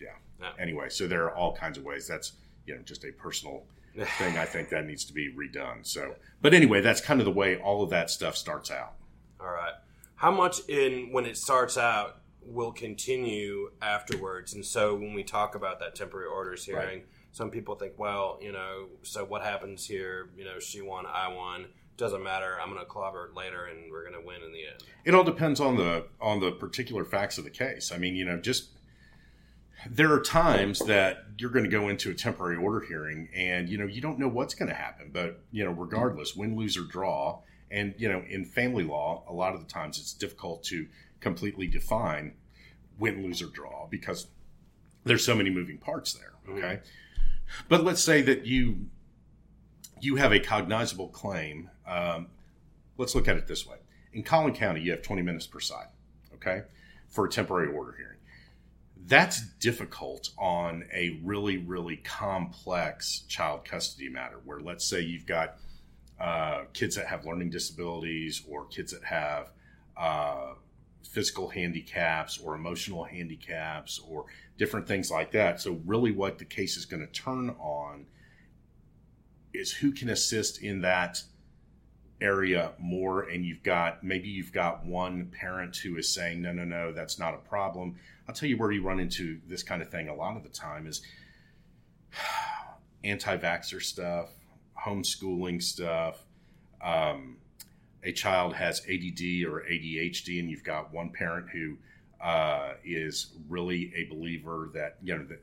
yeah. 0.00 0.08
Yeah. 0.40 0.52
Anyway, 0.58 0.88
so 0.88 1.06
there 1.06 1.24
are 1.24 1.34
all 1.34 1.54
kinds 1.54 1.76
of 1.76 1.84
ways. 1.84 2.06
That's 2.06 2.32
you 2.66 2.74
know 2.74 2.82
just 2.82 3.04
a 3.04 3.12
personal 3.12 3.64
thing. 4.18 4.36
I 4.36 4.44
think 4.44 4.68
that 4.70 4.86
needs 4.86 5.04
to 5.04 5.12
be 5.12 5.32
redone. 5.32 5.86
So, 5.86 6.14
but 6.40 6.54
anyway, 6.54 6.80
that's 6.80 7.00
kind 7.00 7.20
of 7.20 7.26
the 7.26 7.32
way 7.32 7.56
all 7.56 7.82
of 7.82 7.90
that 7.90 8.10
stuff 8.10 8.36
starts 8.36 8.70
out. 8.70 8.94
All 9.40 9.50
right. 9.50 9.74
How 10.16 10.30
much 10.30 10.60
in 10.68 11.12
when 11.12 11.24
it 11.24 11.36
starts 11.36 11.78
out 11.78 12.20
will 12.44 12.72
continue 12.72 13.70
afterwards? 13.80 14.54
And 14.54 14.64
so 14.64 14.94
when 14.94 15.14
we 15.14 15.22
talk 15.24 15.54
about 15.54 15.80
that 15.80 15.94
temporary 15.94 16.26
orders 16.26 16.64
hearing, 16.64 17.02
some 17.32 17.50
people 17.50 17.74
think, 17.74 17.94
well, 17.96 18.38
you 18.42 18.52
know, 18.52 18.88
so 19.02 19.24
what 19.24 19.42
happens 19.42 19.86
here? 19.86 20.30
You 20.36 20.44
know, 20.44 20.58
she 20.58 20.80
won, 20.80 21.06
I 21.06 21.28
won. 21.28 21.66
Doesn't 21.96 22.22
matter. 22.22 22.58
I'm 22.60 22.68
going 22.68 22.80
to 22.80 22.86
clobber 22.86 23.26
it 23.26 23.34
later, 23.36 23.66
and 23.66 23.90
we're 23.90 24.08
going 24.08 24.20
to 24.20 24.26
win 24.26 24.42
in 24.42 24.52
the 24.52 24.64
end. 24.66 24.82
It 25.04 25.14
all 25.14 25.24
depends 25.24 25.60
on 25.60 25.76
the 25.76 26.06
on 26.18 26.40
the 26.40 26.50
particular 26.50 27.04
facts 27.04 27.36
of 27.36 27.44
the 27.44 27.50
case. 27.50 27.92
I 27.92 27.98
mean, 27.98 28.16
you 28.16 28.24
know, 28.24 28.38
just 28.38 28.70
there 29.88 30.12
are 30.12 30.20
times 30.20 30.80
that 30.80 31.24
you're 31.38 31.50
going 31.50 31.64
to 31.64 31.70
go 31.70 31.88
into 31.88 32.10
a 32.10 32.14
temporary 32.14 32.56
order 32.56 32.80
hearing 32.80 33.28
and 33.34 33.68
you 33.68 33.78
know 33.78 33.86
you 33.86 34.00
don't 34.00 34.18
know 34.18 34.28
what's 34.28 34.54
going 34.54 34.68
to 34.68 34.74
happen 34.74 35.10
but 35.12 35.40
you 35.50 35.64
know 35.64 35.70
regardless 35.70 36.36
win 36.36 36.56
lose 36.56 36.76
or 36.76 36.82
draw 36.82 37.38
and 37.70 37.94
you 37.96 38.08
know 38.08 38.22
in 38.28 38.44
family 38.44 38.84
law 38.84 39.24
a 39.28 39.32
lot 39.32 39.54
of 39.54 39.60
the 39.60 39.66
times 39.66 39.98
it's 39.98 40.12
difficult 40.12 40.62
to 40.62 40.86
completely 41.20 41.66
define 41.66 42.34
win 42.98 43.22
lose 43.22 43.40
or 43.40 43.46
draw 43.46 43.86
because 43.88 44.26
there's 45.04 45.24
so 45.24 45.34
many 45.34 45.50
moving 45.50 45.78
parts 45.78 46.12
there 46.14 46.32
okay? 46.48 46.80
But 47.68 47.84
let's 47.84 48.02
say 48.02 48.22
that 48.22 48.46
you 48.46 48.86
you 50.00 50.16
have 50.16 50.32
a 50.32 50.40
cognizable 50.40 51.08
claim 51.08 51.70
um, 51.86 52.28
let's 52.96 53.14
look 53.14 53.28
at 53.28 53.36
it 53.36 53.46
this 53.46 53.66
way. 53.66 53.76
In 54.12 54.22
collin 54.22 54.54
county 54.54 54.80
you 54.80 54.90
have 54.90 55.02
20 55.02 55.22
minutes 55.22 55.46
per 55.46 55.60
side 55.60 55.88
okay 56.34 56.62
for 57.08 57.24
a 57.24 57.30
temporary 57.30 57.72
order 57.72 57.92
hearing 57.96 58.16
that's 59.10 59.42
difficult 59.58 60.30
on 60.38 60.84
a 60.94 61.20
really 61.22 61.58
really 61.58 61.96
complex 61.98 63.24
child 63.28 63.64
custody 63.64 64.08
matter 64.08 64.40
where 64.44 64.60
let's 64.60 64.84
say 64.86 65.00
you've 65.00 65.26
got 65.26 65.56
uh, 66.20 66.64
kids 66.72 66.96
that 66.96 67.06
have 67.06 67.26
learning 67.26 67.50
disabilities 67.50 68.42
or 68.48 68.66
kids 68.66 68.92
that 68.92 69.02
have 69.04 69.50
uh, 69.96 70.52
physical 71.08 71.48
handicaps 71.48 72.38
or 72.38 72.54
emotional 72.54 73.04
handicaps 73.04 73.98
or 74.06 74.26
different 74.58 74.86
things 74.86 75.10
like 75.10 75.32
that. 75.32 75.60
So 75.60 75.80
really 75.84 76.12
what 76.12 76.38
the 76.38 76.44
case 76.44 76.76
is 76.76 76.84
going 76.84 77.00
to 77.00 77.12
turn 77.12 77.50
on 77.58 78.06
is 79.52 79.72
who 79.72 79.90
can 79.92 80.10
assist 80.10 80.62
in 80.62 80.82
that 80.82 81.22
area 82.20 82.72
more 82.78 83.22
and 83.22 83.44
you've 83.44 83.62
got 83.62 84.04
maybe 84.04 84.28
you've 84.28 84.52
got 84.52 84.84
one 84.84 85.26
parent 85.26 85.76
who 85.76 85.96
is 85.96 86.12
saying 86.12 86.42
no 86.42 86.52
no 86.52 86.64
no 86.64 86.92
that's 86.92 87.18
not 87.18 87.34
a 87.34 87.38
problem. 87.38 87.96
I'll 88.28 88.34
tell 88.34 88.48
you 88.48 88.56
where 88.56 88.70
you 88.70 88.82
run 88.82 89.00
into 89.00 89.40
this 89.46 89.62
kind 89.62 89.82
of 89.82 89.90
thing 89.90 90.08
a 90.08 90.14
lot 90.14 90.36
of 90.36 90.42
the 90.42 90.48
time 90.48 90.86
is 90.86 91.02
anti-vaxxer 93.04 93.82
stuff 93.82 94.30
homeschooling 94.86 95.62
stuff 95.62 96.24
um, 96.82 97.36
a 98.02 98.12
child 98.12 98.54
has 98.54 98.80
add 98.80 99.44
or 99.46 99.64
adhd 99.70 100.40
and 100.40 100.50
you've 100.50 100.64
got 100.64 100.92
one 100.92 101.10
parent 101.10 101.48
who 101.50 101.76
uh, 102.20 102.74
is 102.84 103.34
really 103.48 103.92
a 103.96 104.04
believer 104.04 104.70
that 104.74 104.96
you 105.02 105.16
know 105.16 105.24
that 105.24 105.42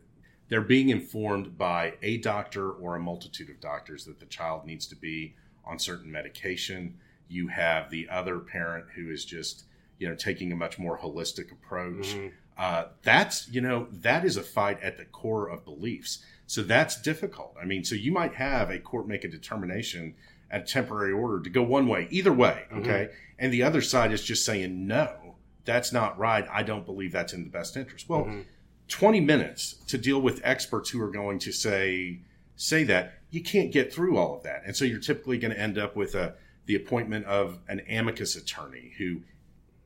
they're 0.49 0.61
being 0.61 0.89
informed 0.89 1.57
by 1.57 1.93
a 2.01 2.17
doctor 2.17 2.71
or 2.71 2.95
a 2.95 2.99
multitude 2.99 3.49
of 3.49 3.59
doctors 3.59 4.05
that 4.05 4.19
the 4.19 4.25
child 4.27 4.65
needs 4.65 4.87
to 4.87 4.95
be 4.95 5.35
on 5.67 5.79
certain 5.79 6.11
medication. 6.11 6.97
You 7.27 7.47
have 7.47 7.89
the 7.89 8.07
other 8.09 8.39
parent 8.39 8.85
who 8.95 9.09
is 9.11 9.25
just, 9.25 9.65
you 9.99 10.07
know, 10.07 10.15
taking 10.15 10.51
a 10.51 10.55
much 10.55 10.79
more 10.79 10.97
holistic 10.97 11.51
approach. 11.51 12.13
Mhm. 12.15 12.31
Uh, 12.57 12.85
that's, 13.03 13.47
you 13.49 13.61
know, 13.61 13.87
that 13.91 14.25
is 14.25 14.37
a 14.37 14.41
fight 14.43 14.81
at 14.81 14.97
the 14.97 15.05
core 15.05 15.47
of 15.47 15.63
beliefs. 15.63 16.23
So 16.47 16.63
that's 16.63 16.99
difficult. 17.01 17.55
I 17.61 17.65
mean, 17.65 17.83
so 17.83 17.93
you 17.95 18.11
might 18.11 18.35
have 18.35 18.69
a 18.71 18.79
court 18.79 19.07
make 19.07 19.23
a 19.23 19.27
determination 19.27 20.15
at 20.49 20.61
a 20.61 20.65
temporary 20.65 21.11
order 21.11 21.43
to 21.43 21.49
go 21.49 21.61
one 21.61 21.87
way, 21.87 22.07
either 22.09 22.31
way. 22.33 22.63
Mm-hmm. 22.71 22.79
Okay. 22.79 23.09
And 23.37 23.51
the 23.53 23.61
other 23.63 23.81
side 23.81 24.11
is 24.11 24.23
just 24.23 24.45
saying, 24.45 24.87
no, 24.87 25.35
that's 25.65 25.91
not 25.91 26.17
right. 26.17 26.47
I 26.51 26.63
don't 26.63 26.85
believe 26.85 27.11
that's 27.11 27.33
in 27.33 27.43
the 27.43 27.49
best 27.49 27.75
interest. 27.77 28.07
Well, 28.09 28.23
Mm-hmm. 28.25 28.41
20 28.89 29.19
minutes 29.19 29.73
to 29.87 29.97
deal 29.97 30.21
with 30.21 30.39
experts 30.45 30.89
who 30.91 31.01
are 31.01 31.11
going 31.11 31.39
to 31.39 31.51
say, 31.51 32.19
say 32.55 32.85
that 32.85 33.16
you 33.29 33.43
can't 33.43 33.71
get 33.71 33.93
through 33.93 34.17
all 34.17 34.35
of 34.35 34.43
that. 34.43 34.63
And 34.65 34.75
so 34.75 34.85
you're 34.85 34.99
typically 34.99 35.37
going 35.37 35.53
to 35.53 35.59
end 35.59 35.77
up 35.77 35.95
with 35.95 36.15
a, 36.15 36.35
the 36.65 36.75
appointment 36.75 37.25
of 37.25 37.59
an 37.67 37.81
amicus 37.89 38.35
attorney 38.35 38.93
who, 38.97 39.21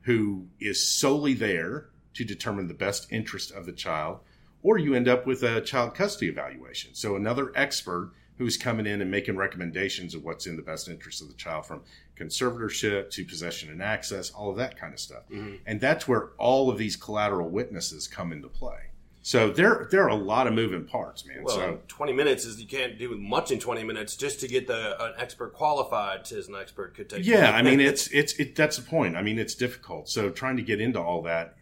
who 0.01 0.48
is 0.60 0.88
solely 0.88 1.33
there 1.33 1.89
to 2.13 2.24
determine 2.24 2.67
the 2.67 2.74
best 2.74 3.12
interest 3.12 3.51
of 3.51 3.65
the 3.65 3.71
child, 3.71 4.19
or 4.62 4.77
you 4.77 4.93
end 4.93 5.07
up 5.07 5.25
with 5.25 5.43
a 5.43 5.62
child 5.62 5.95
custody 5.95 6.27
evaluation. 6.27 6.93
So 6.93 7.15
another 7.15 7.51
expert 7.55 8.12
who's 8.38 8.57
coming 8.57 8.88
in 8.88 9.01
and 9.01 9.12
making 9.12 9.38
recommendations 9.38 10.15
of 10.15 10.24
what's 10.24 10.48
in 10.48 10.55
the 10.55 10.62
best 10.62 10.88
interest 10.88 11.21
of 11.21 11.27
the 11.27 11.36
child 11.36 11.65
from 11.65 11.83
conservatorship 12.19 13.10
to 13.12 13.25
possession 13.25 13.69
and 13.69 13.81
access, 13.81 14.31
all 14.31 14.50
of 14.50 14.57
that 14.57 14.79
kind 14.79 14.93
of 14.93 15.00
stuff. 15.00 15.24
Mm-hmm. 15.31 15.55
And 15.65 15.79
that's 15.79 16.07
where 16.07 16.29
all 16.38 16.69
of 16.69 16.77
these 16.77 16.95
collateral 16.95 17.50
witnesses 17.50 18.07
come 18.07 18.31
into 18.31 18.48
play. 18.48 18.90
So 19.23 19.51
there, 19.51 19.87
there 19.91 20.03
are 20.03 20.09
a 20.09 20.15
lot 20.15 20.47
of 20.47 20.53
moving 20.53 20.85
parts, 20.85 21.25
man. 21.25 21.43
Well, 21.43 21.55
so 21.55 21.79
20 21.87 22.13
minutes 22.13 22.43
is 22.43 22.59
you 22.59 22.67
can't 22.67 22.97
do 22.97 23.15
much 23.17 23.51
in 23.51 23.59
20 23.59 23.83
minutes 23.83 24.15
just 24.15 24.39
to 24.39 24.47
get 24.47 24.65
the 24.67 25.01
an 25.03 25.13
expert 25.17 25.53
qualified 25.53 26.31
as 26.31 26.47
an 26.47 26.55
expert 26.55 26.95
could 26.95 27.09
take. 27.09 27.25
yeah, 27.25 27.51
I 27.51 27.61
mean, 27.61 27.79
it's 27.79 28.07
it's 28.07 28.33
it. 28.33 28.55
That's 28.55 28.77
the 28.77 28.83
point. 28.83 29.15
I 29.15 29.21
mean, 29.21 29.37
it's 29.37 29.53
difficult. 29.53 30.09
So 30.09 30.29
trying 30.29 30.57
to 30.57 30.63
get 30.63 30.81
into 30.81 30.99
all 30.99 31.21
that, 31.23 31.55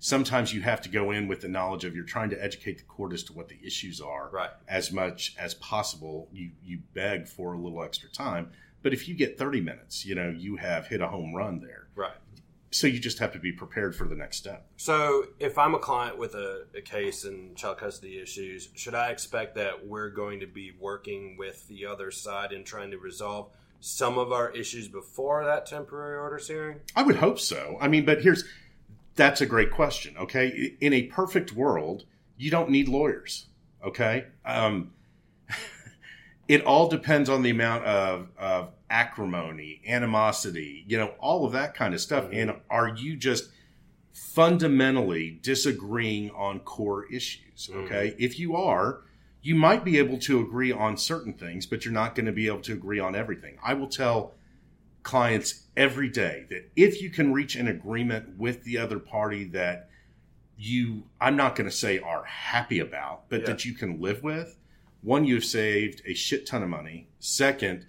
sometimes 0.00 0.52
you 0.52 0.62
have 0.62 0.82
to 0.82 0.88
go 0.88 1.12
in 1.12 1.28
with 1.28 1.40
the 1.40 1.48
knowledge 1.48 1.84
of 1.84 1.94
you're 1.94 2.04
trying 2.04 2.30
to 2.30 2.44
educate 2.44 2.78
the 2.78 2.84
court 2.84 3.12
as 3.12 3.22
to 3.24 3.32
what 3.32 3.48
the 3.48 3.58
issues 3.64 4.00
are. 4.00 4.28
Right. 4.32 4.50
As 4.68 4.90
much 4.90 5.36
as 5.38 5.54
possible, 5.54 6.28
you 6.32 6.50
you 6.64 6.80
beg 6.94 7.28
for 7.28 7.52
a 7.54 7.58
little 7.58 7.82
extra 7.84 8.10
time. 8.10 8.50
But 8.82 8.92
if 8.92 9.08
you 9.08 9.14
get 9.14 9.38
30 9.38 9.62
minutes, 9.62 10.04
you 10.04 10.14
know, 10.14 10.28
you 10.28 10.56
have 10.56 10.88
hit 10.88 11.00
a 11.00 11.08
home 11.08 11.34
run 11.34 11.60
there. 11.60 11.86
right. 11.94 12.16
So 12.74 12.88
you 12.88 12.98
just 12.98 13.20
have 13.20 13.32
to 13.34 13.38
be 13.38 13.52
prepared 13.52 13.94
for 13.94 14.04
the 14.08 14.16
next 14.16 14.36
step. 14.38 14.66
So, 14.76 15.28
if 15.38 15.58
I'm 15.58 15.76
a 15.76 15.78
client 15.78 16.18
with 16.18 16.34
a, 16.34 16.66
a 16.76 16.80
case 16.80 17.22
and 17.22 17.56
child 17.56 17.78
custody 17.78 18.18
issues, 18.18 18.68
should 18.74 18.96
I 18.96 19.10
expect 19.10 19.54
that 19.54 19.86
we're 19.86 20.10
going 20.10 20.40
to 20.40 20.48
be 20.48 20.72
working 20.80 21.36
with 21.38 21.68
the 21.68 21.86
other 21.86 22.10
side 22.10 22.50
and 22.50 22.66
trying 22.66 22.90
to 22.90 22.98
resolve 22.98 23.52
some 23.78 24.18
of 24.18 24.32
our 24.32 24.50
issues 24.50 24.88
before 24.88 25.44
that 25.44 25.66
temporary 25.66 26.18
orders 26.18 26.48
hearing? 26.48 26.80
I 26.96 27.04
would 27.04 27.14
hope 27.14 27.38
so. 27.38 27.78
I 27.80 27.86
mean, 27.86 28.04
but 28.04 28.22
here's 28.22 28.42
that's 29.14 29.40
a 29.40 29.46
great 29.46 29.70
question. 29.70 30.16
Okay, 30.18 30.74
in 30.80 30.92
a 30.92 31.04
perfect 31.04 31.52
world, 31.52 32.02
you 32.36 32.50
don't 32.50 32.70
need 32.70 32.88
lawyers. 32.88 33.46
Okay, 33.86 34.24
um, 34.44 34.90
it 36.48 36.64
all 36.64 36.88
depends 36.88 37.28
on 37.28 37.42
the 37.42 37.50
amount 37.50 37.84
of, 37.84 38.30
of 38.36 38.72
acrimony, 38.90 39.80
animosity, 39.86 40.84
you 40.86 40.96
know, 40.98 41.14
all 41.18 41.44
of 41.44 41.52
that 41.52 41.74
kind 41.74 41.94
of 41.94 42.00
stuff. 42.00 42.24
And 42.32 42.50
mm-hmm. 42.50 42.60
are 42.70 42.88
you 42.88 43.16
just 43.16 43.50
fundamentally 44.12 45.38
disagreeing 45.42 46.30
on 46.30 46.60
core 46.60 47.06
issues? 47.12 47.68
Mm-hmm. 47.68 47.80
Okay, 47.80 48.14
if 48.18 48.38
you 48.38 48.56
are. 48.56 49.00
You 49.46 49.54
might 49.54 49.84
be 49.84 49.98
able 49.98 50.16
to 50.20 50.40
agree 50.40 50.72
on 50.72 50.96
certain 50.96 51.34
things, 51.34 51.66
but 51.66 51.84
you're 51.84 51.92
not 51.92 52.14
going 52.14 52.24
to 52.24 52.32
be 52.32 52.46
able 52.46 52.62
to 52.62 52.72
agree 52.72 52.98
on 52.98 53.14
everything. 53.14 53.58
I 53.62 53.74
will 53.74 53.88
tell 53.88 54.32
clients 55.02 55.64
every 55.76 56.08
day 56.08 56.46
that 56.48 56.70
if 56.74 57.02
you 57.02 57.10
can 57.10 57.30
reach 57.32 57.54
an 57.54 57.68
agreement 57.68 58.38
with 58.38 58.64
the 58.64 58.78
other 58.78 58.98
party 58.98 59.44
that 59.44 59.90
you 60.56 61.04
I'm 61.20 61.36
not 61.36 61.56
going 61.56 61.68
to 61.68 61.76
say 61.76 61.98
are 61.98 62.24
happy 62.24 62.78
about, 62.78 63.28
but 63.28 63.40
Yeah. 63.40 63.46
that 63.48 63.64
you 63.64 63.74
can 63.74 64.00
live 64.00 64.22
with, 64.22 64.58
one 65.02 65.24
you've 65.24 65.44
saved 65.44 66.00
a 66.06 66.14
shit 66.14 66.46
ton 66.46 66.62
of 66.62 66.68
money. 66.68 67.08
Second, 67.18 67.86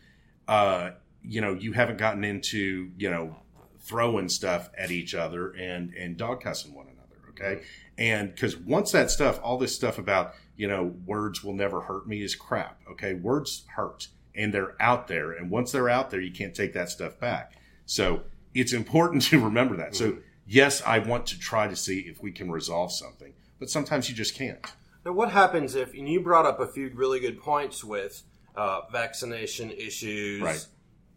uh, 0.48 0.92
you 1.24 1.42
know, 1.42 1.54
you 1.54 1.74
haven't 1.74 1.98
gotten 1.98 2.24
into, 2.24 2.92
you 2.98 3.10
know, 3.10 3.36
throwing 3.80 4.30
stuff 4.30 4.70
at 4.78 4.92
each 4.92 5.14
other 5.14 5.52
and 5.52 5.94
and 5.94 6.18
dog 6.18 6.42
cussing 6.42 6.74
one 6.74 6.88
another, 6.88 7.30
okay? 7.30 7.64
And 7.98 8.36
cuz 8.36 8.58
once 8.58 8.92
that 8.92 9.12
stuff, 9.12 9.40
all 9.44 9.58
this 9.58 9.76
stuff 9.76 9.98
about, 9.98 10.34
you 10.56 10.68
know, 10.68 10.96
words 11.06 11.44
will 11.44 11.54
never 11.54 11.82
hurt 11.82 12.08
me 12.08 12.22
is 12.22 12.36
crap, 12.36 12.82
okay? 12.90 13.14
Words 13.14 13.66
hurt 13.76 14.08
and 14.34 14.54
they're 14.54 14.76
out 14.82 15.08
there 15.08 15.32
and 15.32 15.50
once 15.50 15.72
they're 15.72 15.90
out 15.90 16.10
there, 16.10 16.20
you 16.20 16.32
can't 16.32 16.56
take 16.56 16.74
that 16.74 16.90
stuff 16.90 17.20
back. 17.20 17.54
So, 17.86 18.24
it's 18.54 18.74
important 18.74 19.22
to 19.30 19.44
remember 19.44 19.76
that. 19.78 19.96
So, 19.96 20.18
yes, 20.48 20.82
I 20.84 21.00
want 21.00 21.28
to 21.28 21.40
try 21.40 21.68
to 21.68 21.76
see 21.76 22.00
if 22.00 22.22
we 22.22 22.32
can 22.32 22.50
resolve 22.50 22.92
something, 22.92 23.34
but 23.60 23.70
sometimes 23.70 24.10
you 24.10 24.16
just 24.16 24.34
can't. 24.34 24.60
Now, 25.06 25.12
what 25.12 25.32
happens 25.32 25.76
if, 25.76 25.94
and 25.94 26.10
you 26.10 26.20
brought 26.20 26.48
up 26.48 26.60
a 26.60 26.66
few 26.66 26.90
really 26.96 27.20
good 27.20 27.40
points 27.40 27.84
with 27.84 28.24
uh, 28.58 28.82
vaccination 28.92 29.72
issues, 29.72 30.42
Right. 30.42 30.66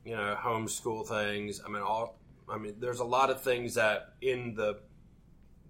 you 0.05 0.17
know, 0.17 0.37
homeschool 0.41 1.07
things. 1.07 1.61
I 1.65 1.69
mean, 1.69 1.83
all, 1.83 2.19
I 2.49 2.59
mean, 2.59 2.75
there's 2.79 3.01
a 3.01 3.05
lot 3.05 3.31
of 3.31 3.41
things 3.43 3.75
that 3.75 4.15
in 4.21 4.55
the 4.55 4.81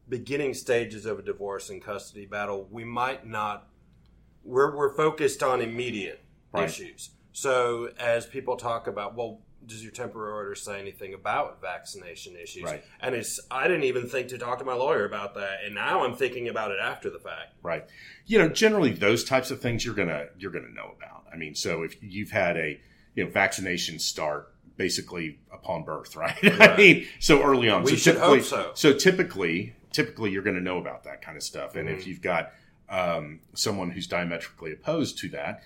beginning 0.09 0.55
stages 0.55 1.05
of 1.07 1.19
a 1.19 1.23
divorce 1.23 1.71
and 1.71 1.83
custody 1.83 2.27
battle, 2.27 2.67
we 2.71 2.85
might 2.85 3.27
not, 3.27 3.69
we're, 4.45 4.75
we're 4.77 4.95
focused 4.95 5.43
on 5.43 5.61
immediate 5.61 6.25
Right. 6.53 6.69
issues. 6.69 7.11
So, 7.33 7.91
as 7.99 8.25
people 8.25 8.57
talk 8.57 8.87
about, 8.87 9.15
well, 9.15 9.41
does 9.67 9.83
your 9.83 9.93
temporary 9.93 10.33
order 10.33 10.55
say 10.55 10.81
anything 10.81 11.13
about 11.15 11.61
vaccination 11.61 12.37
issues? 12.37 12.63
Right. 12.65 12.83
And 13.01 13.15
it's 13.15 13.39
I 13.51 13.69
didn't 13.69 13.85
even 13.85 14.09
think 14.09 14.29
to 14.29 14.39
talk 14.39 14.59
to 14.61 14.65
my 14.65 14.75
lawyer 14.75 15.05
about 15.05 15.35
that, 15.35 15.59
and 15.65 15.75
now 15.75 16.05
I'm 16.05 16.15
thinking 16.15 16.49
about 16.49 16.71
it 16.71 16.79
after 16.83 17.11
the 17.11 17.19
fact. 17.19 17.55
right 17.63 17.85
you 18.27 18.39
know 18.39 18.49
generally 18.49 18.93
those 18.93 19.25
types 19.25 19.51
of 19.51 19.61
things 19.61 19.85
you're 19.85 19.95
gonna 19.95 20.27
you're 20.39 20.51
gonna 20.51 20.71
know 20.73 20.93
about 20.97 21.25
i 21.33 21.37
mean 21.37 21.55
so 21.55 21.83
if 21.83 21.97
you've 22.03 22.31
had 22.31 22.57
a 22.59 22.79
you 23.15 23.25
know 23.25 23.31
vaccination 23.31 23.99
start 23.99 24.53
basically 24.77 25.39
upon 25.53 25.83
birth 25.83 26.15
right, 26.15 26.37
i 26.61 26.77
mean 26.77 27.07
so 27.19 27.43
early 27.43 27.69
on 27.71 27.83
We 27.85 27.93
so 27.93 27.97
should 27.97 28.15
typically 28.17 28.41
hope 28.41 28.77
so. 28.77 28.93
typically 28.93 29.75
typically 29.93 30.31
you're 30.31 30.43
gonna 30.43 30.61
know 30.61 30.79
about 30.79 31.05
that 31.05 31.23
kind 31.23 31.37
of 31.37 31.43
stuff 31.43 31.75
and 31.75 31.89
Mm-hmm. 31.89 31.99
if 31.99 32.07
you've 32.07 32.23
got 32.23 32.53
um, 32.91 33.41
someone 33.55 33.91
who's 33.91 34.07
diametrically 34.07 34.73
opposed 34.73 35.19
to 35.19 35.29
that 35.31 35.63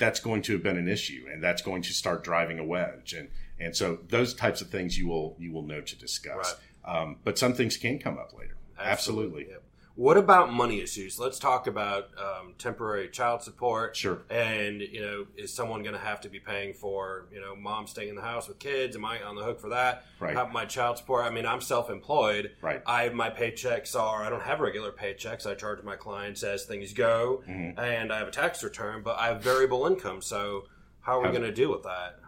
that's 0.00 0.18
going 0.18 0.42
to 0.42 0.54
have 0.54 0.62
been 0.64 0.78
an 0.78 0.88
issue 0.88 1.26
and 1.32 1.40
that's 1.40 1.62
going 1.62 1.82
to 1.82 1.92
start 1.92 2.24
driving 2.24 2.58
a 2.58 2.64
wedge. 2.64 3.12
And 3.12 3.28
and 3.60 3.76
so 3.76 3.98
those 4.08 4.34
types 4.34 4.60
of 4.60 4.70
things 4.70 4.98
you 4.98 5.06
will 5.06 5.36
you 5.38 5.52
will 5.52 5.62
know 5.62 5.82
to 5.82 5.96
discuss. 5.96 6.56
Um, 6.84 7.16
but 7.22 7.38
some 7.38 7.52
things 7.52 7.76
can 7.76 8.00
come 8.00 8.18
up 8.18 8.32
later. 8.36 8.56
Absolutely, 8.78 9.46
Yep. 9.50 9.62
What 10.00 10.16
about 10.16 10.50
money 10.50 10.80
issues? 10.80 11.18
Let's 11.18 11.38
talk 11.38 11.66
about 11.66 12.08
um, 12.18 12.54
temporary 12.56 13.10
child 13.10 13.42
support. 13.42 13.94
Sure. 13.94 14.22
And 14.30 14.80
you 14.80 15.02
know, 15.02 15.26
is 15.36 15.52
someone 15.52 15.82
going 15.82 15.92
to 15.94 16.00
have 16.00 16.22
to 16.22 16.30
be 16.30 16.40
paying 16.40 16.72
for 16.72 17.26
you 17.30 17.38
know, 17.38 17.54
mom 17.54 17.86
staying 17.86 18.08
in 18.08 18.14
the 18.14 18.22
house 18.22 18.48
with 18.48 18.58
kids? 18.58 18.96
Am 18.96 19.04
I 19.04 19.22
on 19.22 19.36
the 19.36 19.42
hook 19.44 19.60
for 19.60 19.68
that? 19.68 20.06
Right. 20.18 20.34
How- 20.34 20.46
my 20.46 20.64
child 20.64 20.96
support. 20.96 21.26
I 21.26 21.30
mean, 21.30 21.44
I'm 21.44 21.60
self-employed. 21.60 22.52
Right. 22.62 22.80
I 22.86 23.10
my 23.10 23.28
paychecks 23.28 23.94
are. 23.94 24.22
I 24.24 24.30
don't 24.30 24.42
have 24.42 24.60
regular 24.60 24.90
paychecks. 24.90 25.44
I 25.44 25.54
charge 25.54 25.82
my 25.82 25.96
clients 25.96 26.42
as 26.44 26.64
things 26.64 26.94
go, 26.94 27.42
Mm-hmm. 27.46 27.78
and 27.78 28.10
I 28.10 28.20
have 28.20 28.28
a 28.28 28.30
tax 28.30 28.64
return, 28.64 29.02
but 29.02 29.18
I 29.18 29.26
have 29.26 29.42
variable 29.42 29.86
income. 29.86 30.22
So 30.22 30.64
how 31.00 31.20
are 31.20 31.24
we 31.26 31.28
going 31.28 31.42
to 31.42 31.52
deal 31.52 31.70
with 31.70 31.82
that? 31.82 32.18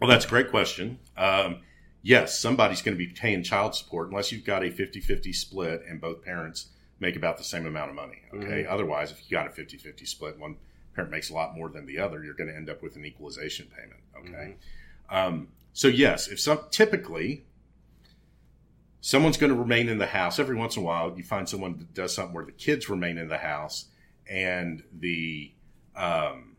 Well, 0.00 0.10
that's 0.10 0.26
a 0.26 0.28
great 0.28 0.50
question. 0.50 0.98
Um, 1.16 1.60
yes, 2.02 2.38
somebody's 2.38 2.82
going 2.82 2.96
to 2.96 2.98
be 2.98 3.12
paying 3.12 3.42
child 3.42 3.74
support 3.74 4.08
unless 4.08 4.32
you've 4.32 4.44
got 4.44 4.64
a 4.64 4.70
50 4.70 5.00
50 5.00 5.32
split 5.32 5.82
and 5.88 6.00
both 6.00 6.22
parents 6.22 6.68
make 7.00 7.16
about 7.16 7.38
the 7.38 7.44
same 7.44 7.66
amount 7.66 7.90
of 7.90 7.96
money. 7.96 8.22
Okay. 8.34 8.64
Otherwise, 8.66 9.10
if 9.10 9.22
you 9.24 9.36
got 9.36 9.46
a 9.46 9.50
50 9.50 9.76
50 9.78 10.04
split, 10.04 10.38
one 10.38 10.56
parent 10.94 11.10
makes 11.10 11.30
a 11.30 11.34
lot 11.34 11.56
more 11.56 11.68
than 11.68 11.86
the 11.86 11.98
other, 11.98 12.22
you're 12.22 12.34
going 12.34 12.50
to 12.50 12.56
end 12.56 12.68
up 12.68 12.82
with 12.82 12.96
an 12.96 13.04
equalization 13.04 13.66
payment. 13.76 14.00
Okay. 14.18 14.54
Um, 15.10 15.48
so, 15.72 15.88
yes, 15.88 16.28
if 16.28 16.38
some 16.38 16.60
typically 16.70 17.44
someone's 19.00 19.36
going 19.36 19.52
to 19.52 19.58
remain 19.58 19.88
in 19.88 19.98
the 19.98 20.06
house 20.06 20.38
every 20.38 20.54
once 20.54 20.76
in 20.76 20.82
a 20.82 20.86
while, 20.86 21.12
you 21.16 21.24
find 21.24 21.48
someone 21.48 21.76
that 21.78 21.92
does 21.92 22.14
something 22.14 22.34
where 22.34 22.44
the 22.44 22.52
kids 22.52 22.88
remain 22.88 23.18
in 23.18 23.28
the 23.28 23.38
house 23.38 23.86
and 24.28 24.82
the 24.92 25.52
um, 25.96 26.51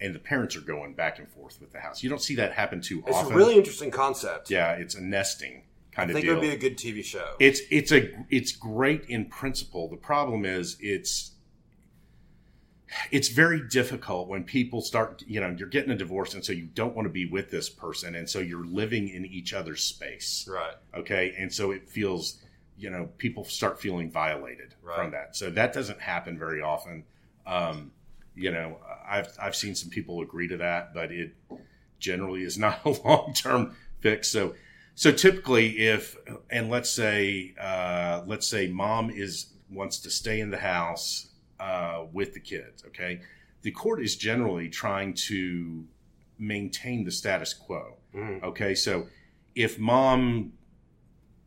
and 0.00 0.14
the 0.14 0.18
parents 0.18 0.54
are 0.56 0.60
going 0.60 0.94
back 0.94 1.18
and 1.18 1.28
forth 1.28 1.60
with 1.60 1.72
the 1.72 1.80
house. 1.80 2.02
You 2.02 2.10
don't 2.10 2.20
see 2.22 2.34
that 2.36 2.52
happen 2.52 2.80
too 2.80 3.02
It's 3.06 3.16
often. 3.16 3.26
It's 3.28 3.34
a 3.34 3.36
really 3.38 3.56
interesting 3.56 3.90
concept. 3.90 4.50
yeah, 4.50 4.72
it's 4.72 4.94
a 4.94 5.00
nesting 5.00 5.62
kind 5.92 6.10
I 6.10 6.12
of 6.12 6.16
I 6.16 6.20
think 6.20 6.30
it 6.30 6.34
would 6.34 6.42
be 6.42 6.50
a 6.50 6.58
good 6.58 6.76
TV 6.76 7.02
show. 7.04 7.34
it's 7.38 7.60
it's 7.70 7.92
a 7.92 8.10
it's 8.30 8.52
great 8.52 9.04
in 9.08 9.24
principle. 9.26 9.88
The 9.88 9.96
problem 9.96 10.44
is 10.44 10.76
it's 10.80 11.32
it's 13.10 13.28
very 13.28 13.66
difficult 13.68 14.28
when 14.28 14.44
people 14.44 14.80
start 14.80 15.22
you 15.26 15.40
know 15.40 15.54
you're 15.58 15.68
getting 15.68 15.90
a 15.90 15.96
divorce 15.96 16.34
and 16.34 16.44
so 16.44 16.52
you 16.52 16.66
don't 16.66 16.94
want 16.94 17.06
to 17.06 17.12
be 17.12 17.26
with 17.26 17.50
this 17.50 17.68
person 17.68 18.14
and 18.14 18.28
so 18.30 18.38
you're 18.38 18.64
living 18.64 19.08
in 19.08 19.26
each 19.26 19.52
other's 19.52 19.82
space 19.82 20.48
right. 20.48 20.74
okay 20.94 21.34
and 21.36 21.52
so 21.52 21.72
it 21.72 21.88
feels 21.88 22.38
you 22.78 22.88
know 22.88 23.08
people 23.18 23.44
start 23.44 23.80
feeling 23.80 24.08
violated 24.10 24.74
Right. 24.82 24.96
from 24.96 25.10
that 25.10 25.34
so 25.34 25.50
that 25.50 25.72
doesn't 25.72 26.00
happen 26.00 26.38
very 26.38 26.60
often 26.62 27.04
um, 27.44 27.90
you 28.36 28.50
know 28.50 28.78
i've 29.08 29.28
i've 29.40 29.56
seen 29.56 29.74
some 29.74 29.90
people 29.90 30.20
agree 30.20 30.46
to 30.46 30.56
that 30.58 30.92
but 30.94 31.10
it 31.10 31.34
generally 31.98 32.42
is 32.42 32.56
not 32.58 32.80
a 32.84 32.90
long-term 32.90 33.74
fix 34.00 34.28
so 34.28 34.54
so 34.94 35.10
typically 35.10 35.78
if 35.78 36.16
and 36.50 36.70
let's 36.70 36.90
say 36.90 37.54
uh, 37.60 38.22
let's 38.26 38.46
say 38.46 38.66
mom 38.68 39.10
is 39.10 39.52
wants 39.70 39.98
to 39.98 40.10
stay 40.10 40.40
in 40.40 40.50
the 40.50 40.58
house 40.58 41.28
uh, 41.58 42.04
with 42.12 42.34
the 42.34 42.40
kids 42.40 42.84
okay 42.86 43.20
the 43.62 43.70
court 43.72 44.00
is 44.02 44.14
generally 44.16 44.68
trying 44.68 45.12
to 45.14 45.84
maintain 46.38 47.02
the 47.04 47.10
status 47.10 47.52
quo. 47.54 47.96
Mhm. 48.14 48.42
Okay, 48.42 48.74
so 48.76 49.08
if 49.56 49.78
mom, 49.78 50.52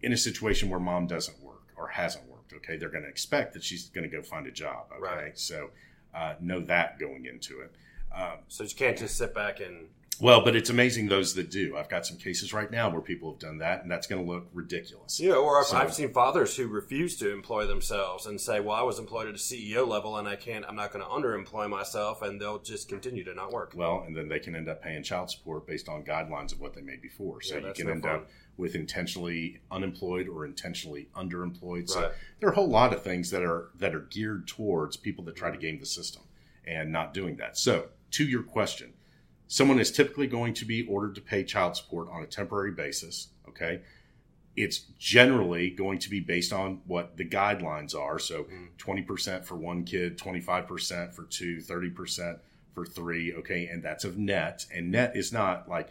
in 0.01 0.12
a 0.12 0.17
situation 0.17 0.69
where 0.69 0.79
mom 0.81 1.08
doesn't 1.08 1.39
work 1.41 1.67
or 1.77 1.88
hasn't 1.88 2.27
worked, 2.27 2.51
okay, 2.53 2.75
they're 2.75 2.89
going 2.89 3.03
to 3.03 3.10
expect 3.10 3.53
that 3.53 3.63
she's 3.63 3.88
going 3.89 4.10
to 4.10 4.13
go 4.13 4.22
find 4.22 4.48
a 4.48 4.51
job. 4.51 4.88
Okay, 4.91 5.00
Right. 5.01 5.38
so 5.38 5.69
uh, 6.13 6.36
know 6.39 6.62
that 6.62 7.00
going 7.00 7.25
into 7.25 7.62
it. 7.62 7.72
Um, 8.16 8.39
So 8.48 8.63
you 8.63 8.75
can't 8.75 8.98
just 8.98 9.18
sit 9.18 9.34
back 9.34 9.60
and 9.60 9.88
well, 10.22 10.44
but 10.44 10.56
it's 10.56 10.70
amazing 10.70 11.08
those 11.08 11.34
that 11.36 11.50
do. 11.50 11.78
I've 11.78 11.90
got 11.90 12.06
some 12.06 12.18
cases 12.18 12.52
right 12.54 12.70
now 12.70 12.90
where 12.90 13.02
people 13.02 13.32
have 13.32 13.40
done 13.40 13.60
that, 13.60 13.82
and 13.84 13.92
that's 13.92 14.06
going 14.08 14.24
to 14.26 14.30
look 14.30 14.48
ridiculous. 14.54 15.20
Yeah, 15.20 15.34
or 15.34 15.60
I've, 15.60 15.68
So- 15.68 15.78
I've 15.78 15.94
seen 15.94 16.12
fathers 16.12 16.56
who 16.58 16.68
refuse 16.68 17.18
to 17.20 17.32
employ 17.32 17.66
themselves 17.66 18.26
and 18.26 18.40
say, 18.40 18.60
"Well, 18.60 18.76
I 18.76 18.82
was 18.82 19.00
employed 19.00 19.28
at 19.28 19.36
a 19.36 19.38
CEO 19.40 19.86
level, 19.88 20.18
and 20.18 20.28
I 20.28 20.36
can't. 20.36 20.66
I'm 20.68 20.76
not 20.76 20.92
going 20.92 21.04
to 21.06 21.10
underemploy 21.10 21.70
myself," 21.70 22.22
and 22.22 22.40
they'll 22.40 22.60
just 22.60 22.90
continue 22.90 23.24
to 23.24 23.34
not 23.34 23.52
work. 23.52 23.74
Well, 23.76 24.04
and 24.06 24.16
then 24.16 24.28
they 24.28 24.40
can 24.40 24.56
end 24.56 24.68
up 24.68 24.82
paying 24.84 25.04
child 25.04 25.30
support 25.32 25.66
based 25.66 25.88
on 25.88 26.04
guidelines 26.04 26.52
of 26.52 26.60
what 26.60 26.74
they 26.74 26.82
made 26.82 27.02
before. 27.02 27.42
So 27.42 27.58
Yeah, 27.58 27.68
you 27.68 27.74
can 27.74 27.86
no 27.88 27.92
end 27.94 28.04
fun. 28.04 28.16
up 28.16 28.30
with 28.58 28.76
intentionally 28.76 29.62
unemployed 29.72 30.28
or 30.28 30.46
intentionally 30.46 31.08
underemployed. 31.16 31.90
So 31.90 32.02
Right. 32.02 32.12
there 32.42 32.50
are 32.50 32.52
a 32.52 32.56
whole 32.56 32.68
lot 32.68 32.94
of 32.94 33.02
things 33.04 33.30
that 33.32 33.42
are 33.42 33.70
that 33.76 33.96
are 33.96 34.02
geared 34.02 34.48
towards 34.50 34.98
people 34.98 35.24
that 35.26 35.36
try 35.38 35.50
to 35.50 35.58
game 35.58 35.80
the 35.80 35.86
system 35.86 36.24
and 36.66 36.92
not 36.92 37.14
doing 37.14 37.38
that. 37.38 37.58
So 37.58 37.90
to 38.12 38.26
your 38.28 38.44
question, 38.44 38.94
someone 39.50 39.79
is 39.79 39.91
typically 39.91 40.27
going 40.27 40.53
to 40.53 40.63
be 40.63 40.86
ordered 40.86 41.15
to 41.15 41.22
pay 41.22 41.44
child 41.44 41.75
support 41.75 42.08
on 42.12 42.22
a 42.24 42.27
temporary 42.27 42.72
basis. 42.72 43.29
Okay. 43.50 43.82
It's 44.56 44.79
generally 45.00 45.72
going 45.72 45.98
to 46.00 46.10
be 46.10 46.20
based 46.20 46.53
on 46.53 46.82
what 46.86 47.18
the 47.18 47.25
guidelines 47.25 47.96
are. 47.96 48.20
So 48.20 48.44
Mhm. 48.44 48.70
20% 48.77 49.44
for 49.46 49.56
one 49.56 49.84
kid, 49.86 50.18
25% 50.18 51.15
for 51.15 51.24
two, 51.24 51.58
30% 51.62 52.39
for 52.75 52.86
three. 52.86 53.34
Okay. 53.34 53.65
And 53.65 53.82
that's 53.82 54.06
of 54.06 54.18
net. 54.20 54.65
And 54.74 54.91
net 54.91 55.15
is 55.18 55.34
not 55.34 55.68
like 55.68 55.89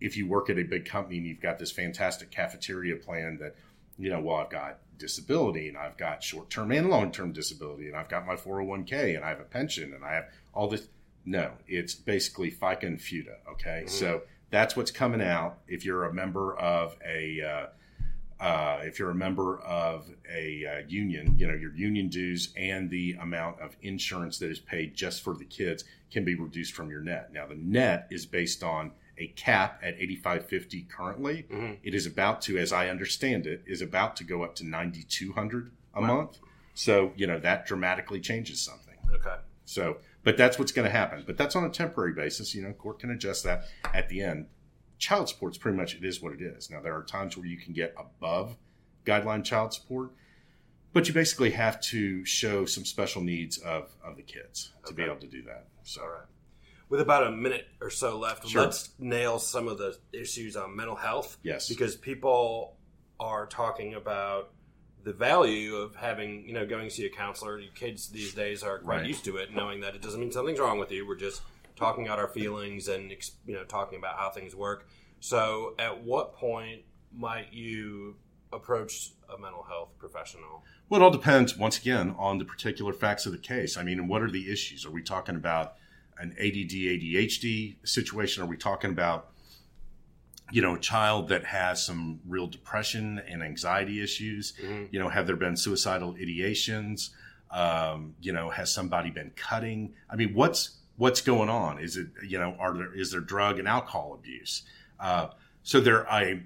if 0.00 0.16
you 0.16 0.26
work 0.26 0.50
at 0.50 0.58
a 0.58 0.62
big 0.62 0.84
company 0.84 1.16
and 1.16 1.26
you've 1.26 1.40
got 1.40 1.58
this 1.58 1.72
fantastic 1.72 2.30
cafeteria 2.30 2.96
plan 2.96 3.38
that, 3.38 3.56
you 3.98 4.10
know, 4.10 4.20
well, 4.20 4.36
I've 4.36 4.50
got 4.50 4.80
disability 4.98 5.66
and 5.68 5.78
I've 5.78 5.96
got 5.96 6.22
short 6.22 6.50
term 6.50 6.72
and 6.72 6.90
long 6.90 7.10
term 7.10 7.32
disability 7.32 7.88
and 7.88 7.96
I've 7.96 8.10
got 8.10 8.26
my 8.26 8.36
401k 8.36 9.16
and 9.16 9.24
I 9.24 9.30
have 9.30 9.40
a 9.40 9.44
pension 9.44 9.94
and 9.94 10.04
I 10.04 10.12
have 10.12 10.26
all 10.52 10.68
this. 10.68 10.88
No, 11.28 11.52
it's 11.66 11.94
basically 11.94 12.50
FICA 12.50 12.84
and 12.84 12.98
FUTA. 12.98 13.36
Okay. 13.52 13.82
Mhm. 13.84 13.90
So 13.90 14.22
that's 14.50 14.74
what's 14.76 14.90
coming 14.90 15.20
out 15.20 15.58
if 15.68 15.84
you're 15.84 16.04
a 16.04 16.12
member 16.12 16.56
of 16.58 16.96
a, 17.06 17.42
uh, 17.42 18.42
uh, 18.42 18.80
if 18.84 18.98
you're 18.98 19.10
a 19.10 19.14
member 19.14 19.58
of 19.60 20.08
a 20.32 20.64
uh, 20.64 20.78
union, 20.88 21.36
you 21.38 21.46
know, 21.46 21.52
your 21.54 21.74
union 21.74 22.08
dues 22.08 22.54
and 22.56 22.88
the 22.88 23.12
amount 23.20 23.60
of 23.60 23.76
insurance 23.82 24.38
that 24.38 24.50
is 24.50 24.58
paid 24.58 24.94
just 24.94 25.22
for 25.22 25.34
the 25.34 25.44
kids 25.44 25.84
can 26.10 26.24
be 26.24 26.34
reduced 26.34 26.72
from 26.72 26.88
your 26.88 27.02
net. 27.02 27.30
Now, 27.30 27.46
the 27.46 27.56
net 27.56 28.06
is 28.10 28.24
based 28.24 28.62
on 28.62 28.92
a 29.18 29.26
cap 29.28 29.80
at 29.82 29.94
8550 30.00 30.82
currently. 30.88 31.42
Mhm. 31.50 31.76
It 31.82 31.94
is 31.94 32.06
about 32.06 32.40
to, 32.42 32.56
as 32.56 32.72
I 32.72 32.88
understand 32.88 33.46
it, 33.46 33.62
is 33.66 33.82
about 33.82 34.16
to 34.16 34.24
go 34.24 34.44
up 34.44 34.54
to 34.56 34.64
9200 34.64 35.72
a 35.92 36.00
Wow. 36.00 36.06
month. 36.06 36.38
So, 36.72 37.12
you 37.16 37.26
know, 37.26 37.38
that 37.40 37.66
dramatically 37.66 38.20
changes 38.20 38.60
something. 38.60 38.94
Okay. 39.12 39.36
So, 39.64 39.98
but 40.24 40.36
that's 40.36 40.58
what's 40.58 40.72
going 40.72 40.86
to 40.86 40.90
happen. 40.90 41.22
But 41.26 41.36
that's 41.36 41.56
on 41.56 41.64
a 41.64 41.70
temporary 41.70 42.12
basis. 42.12 42.54
You 42.54 42.62
know, 42.62 42.72
court 42.72 42.98
can 43.00 43.10
adjust 43.10 43.44
that 43.44 43.64
at 43.94 44.08
the 44.08 44.22
end. 44.22 44.46
Child 44.98 45.28
support's 45.28 45.58
pretty 45.58 45.76
much 45.76 45.94
it 45.94 46.04
is 46.04 46.20
what 46.20 46.32
it 46.32 46.42
is. 46.42 46.70
Now, 46.70 46.80
there 46.80 46.94
are 46.96 47.04
times 47.04 47.36
where 47.36 47.46
you 47.46 47.56
can 47.56 47.72
get 47.72 47.94
above 47.98 48.56
guideline 49.06 49.44
child 49.44 49.72
support, 49.72 50.10
but 50.92 51.06
you 51.06 51.14
basically 51.14 51.50
have 51.52 51.80
to 51.82 52.24
show 52.24 52.64
some 52.64 52.84
special 52.84 53.22
needs 53.22 53.58
of, 53.58 53.94
of 54.04 54.16
the 54.16 54.22
kids 54.22 54.72
to 54.86 54.92
be 54.92 55.02
able 55.04 55.16
to 55.16 55.26
do 55.28 55.42
that. 55.44 55.66
So, 55.84 56.02
All 56.02 56.08
right. 56.08 56.22
With 56.88 57.00
about 57.02 57.26
a 57.26 57.30
minute 57.30 57.68
or 57.82 57.90
so 57.90 58.18
left, 58.18 58.48
Sure. 58.48 58.62
let's 58.62 58.90
nail 58.98 59.38
some 59.38 59.68
of 59.68 59.76
the 59.78 59.98
issues 60.12 60.56
on 60.56 60.74
mental 60.74 60.96
health. 60.96 61.36
yes. 61.42 61.68
because 61.68 61.94
people 61.96 62.76
are 63.20 63.46
talking 63.46 63.94
about 63.94 64.50
the 65.08 65.14
value 65.14 65.74
of 65.76 65.96
having 65.96 66.46
you 66.46 66.52
know 66.52 66.66
going 66.66 66.86
to 66.86 66.94
see 66.94 67.06
a 67.06 67.08
counselor 67.08 67.58
Your 67.58 67.72
kids 67.72 68.08
these 68.10 68.34
days 68.34 68.62
are 68.62 68.78
quite 68.78 68.96
Right. 68.98 69.06
used 69.06 69.24
to 69.24 69.38
it 69.38 69.54
knowing 69.54 69.80
that 69.80 69.94
it 69.94 70.02
doesn't 70.02 70.20
mean 70.20 70.30
something's 70.30 70.60
wrong 70.60 70.78
with 70.78 70.92
you 70.92 71.06
we're 71.06 71.16
just 71.16 71.40
talking 71.76 72.08
out 72.08 72.18
our 72.18 72.28
feelings 72.28 72.88
and 72.88 73.10
you 73.46 73.54
know 73.54 73.64
talking 73.64 73.98
about 73.98 74.16
how 74.18 74.28
things 74.28 74.54
work 74.54 74.86
so 75.18 75.74
at 75.78 76.02
what 76.04 76.34
point 76.34 76.82
might 77.10 77.54
you 77.54 78.16
approach 78.52 79.12
a 79.34 79.40
mental 79.40 79.62
health 79.62 79.88
professional 79.98 80.62
Well, 80.90 81.00
it 81.00 81.04
all 81.04 81.10
depends, 81.10 81.56
once 81.56 81.78
again, 81.78 82.14
on 82.18 82.36
the 82.36 82.44
particular 82.44 82.92
facts 82.92 83.24
of 83.26 83.32
the 83.32 83.38
case. 83.38 83.76
I 83.76 83.82
mean, 83.82 84.08
what 84.08 84.22
are 84.22 84.30
the 84.30 84.50
issues? 84.50 84.86
Are 84.86 84.90
we 84.90 85.02
talking 85.02 85.36
about 85.36 85.74
an 86.18 86.30
ADD, 86.38 86.72
ADHD 86.72 87.76
situation? 87.84 88.42
Are 88.42 88.46
we 88.46 88.56
talking 88.56 88.90
about, 88.90 89.30
you 90.50 90.62
know, 90.62 90.76
a 90.76 90.78
child 90.78 91.28
that 91.28 91.44
has 91.44 91.84
some 91.84 92.20
real 92.26 92.46
depression 92.46 93.20
and 93.28 93.42
anxiety 93.42 94.02
issues? 94.02 94.54
Mhm. 94.62 94.88
You 94.92 94.98
know, 94.98 95.08
have 95.08 95.26
there 95.26 95.36
been 95.36 95.56
suicidal 95.56 96.14
ideations? 96.14 97.10
Um, 97.50 98.14
you 98.20 98.32
know, 98.32 98.50
has 98.50 98.72
somebody 98.72 99.10
been 99.10 99.32
cutting? 99.36 99.94
I 100.10 100.16
mean, 100.16 100.34
what's 100.34 100.78
what's 100.96 101.20
going 101.20 101.48
on? 101.48 101.78
Is 101.78 101.96
it 101.96 102.08
you 102.26 102.38
know, 102.38 102.56
are 102.58 102.76
there 102.76 102.94
is 102.94 103.10
there 103.12 103.20
drug 103.20 103.58
and 103.58 103.68
alcohol 103.68 104.14
abuse? 104.14 104.62
Uh, 104.98 105.28
so 105.62 105.80
there, 105.80 106.10
I 106.10 106.42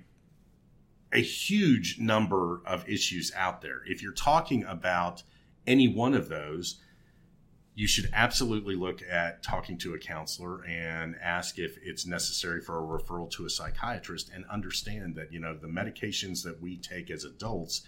a 1.12 1.20
huge 1.20 1.98
number 1.98 2.60
of 2.64 2.88
issues 2.88 3.32
out 3.36 3.60
there. 3.60 3.82
If 3.86 4.02
you're 4.02 4.12
talking 4.12 4.64
about 4.64 5.22
any 5.66 5.86
one 5.86 6.14
of 6.14 6.28
those, 6.28 6.80
you 7.74 7.86
should 7.86 8.08
absolutely 8.12 8.74
look 8.74 9.00
at 9.10 9.42
talking 9.42 9.78
to 9.78 9.94
a 9.94 9.98
counselor 9.98 10.62
and 10.66 11.16
ask 11.22 11.58
if 11.58 11.78
it's 11.82 12.04
necessary 12.06 12.60
for 12.60 12.78
a 12.78 12.82
referral 12.98 13.30
to 13.30 13.46
a 13.46 13.50
psychiatrist 13.50 14.30
and 14.34 14.44
understand 14.50 15.14
that, 15.16 15.32
you 15.32 15.40
know, 15.40 15.54
the 15.56 15.66
medications 15.66 16.42
that 16.44 16.60
we 16.60 16.76
take 16.76 17.10
as 17.10 17.24
adults 17.24 17.82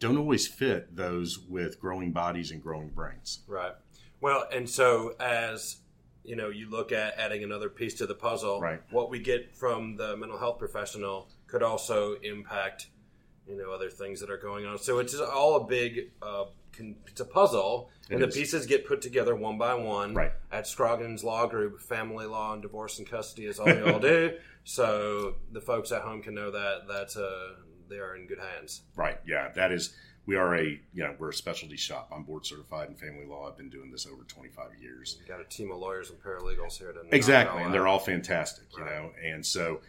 don't 0.00 0.16
always 0.18 0.48
fit 0.48 0.96
those 0.96 1.38
with 1.38 1.78
growing 1.80 2.10
bodies 2.10 2.50
and 2.50 2.60
growing 2.60 2.88
brains. 2.88 3.40
right 3.46 3.74
well 4.20 4.44
and 4.52 4.68
so 4.68 5.14
as 5.20 5.76
you 6.24 6.34
know 6.34 6.48
you 6.48 6.68
look 6.68 6.90
at 6.90 7.16
adding 7.18 7.44
another 7.44 7.68
piece 7.68 7.94
to 7.94 8.06
the 8.06 8.14
puzzle 8.14 8.60
Right. 8.60 8.80
what 8.90 9.10
we 9.10 9.20
get 9.20 9.54
from 9.54 9.96
the 9.96 10.16
mental 10.16 10.38
health 10.38 10.58
professional 10.58 11.28
could 11.46 11.62
also 11.62 12.14
impact 12.22 12.88
you 13.46 13.56
know 13.56 13.72
other 13.72 13.90
things 13.90 14.20
that 14.20 14.30
are 14.30 14.36
going 14.38 14.64
on 14.66 14.78
so 14.78 14.98
it's 14.98 15.18
all 15.18 15.56
a 15.56 15.64
big 15.66 16.10
uh, 16.22 16.44
con- 16.76 16.96
it's 17.06 17.20
a 17.20 17.24
puzzle 17.24 17.90
It 18.08 18.14
and 18.14 18.22
is. 18.24 18.34
the 18.34 18.40
pieces 18.40 18.66
get 18.66 18.86
put 18.86 19.02
together 19.02 19.34
one 19.34 19.58
by 19.58 19.74
one 19.74 20.14
Right. 20.14 20.32
at 20.50 20.66
scroggins 20.66 21.24
law 21.24 21.46
group 21.46 21.80
family 21.80 22.26
law 22.26 22.52
and 22.52 22.62
divorce 22.62 22.98
and 22.98 23.08
custody 23.08 23.46
is 23.46 23.58
all 23.58 23.66
we 23.66 23.82
all 23.82 23.98
do 23.98 24.36
so 24.64 25.34
the 25.50 25.60
folks 25.60 25.90
at 25.92 26.02
home 26.02 26.22
can 26.22 26.34
know 26.34 26.50
that 26.50 26.86
that 26.88 27.20
uh, 27.20 27.60
they 27.88 27.96
are 27.98 28.14
in 28.16 28.26
good 28.26 28.38
hands 28.38 28.82
Right. 28.96 29.18
Yeah. 29.26 29.50
That 29.54 29.70
is, 29.72 29.94
we 30.24 30.36
are 30.36 30.54
a, 30.54 30.64
you 30.94 31.02
know, 31.02 31.14
we're 31.18 31.30
a 31.30 31.34
specialty 31.34 31.76
shop. 31.76 32.08
I'm 32.14 32.22
board 32.22 32.46
certified 32.46 32.88
in 32.88 32.94
family 32.94 33.26
law. 33.26 33.48
I've 33.50 33.56
been 33.56 33.68
doing 33.70 33.90
this 33.90 34.06
over 34.06 34.22
25 34.22 34.66
years. 34.80 35.16
We've 35.18 35.28
got 35.28 35.40
a 35.40 35.44
team 35.44 35.70
of 35.72 35.78
lawyers 35.78 36.10
and 36.10 36.18
paralegals 36.22 36.78
here 36.78 36.92
to 36.92 37.00
Exactly. 37.14 37.60
And 37.62 37.74
they're 37.74 37.88
all 37.88 37.98
fantastic, 37.98 38.66
you 38.78 38.84
Right. 38.84 38.94
know, 38.94 39.10
and 39.22 39.44
so 39.44 39.80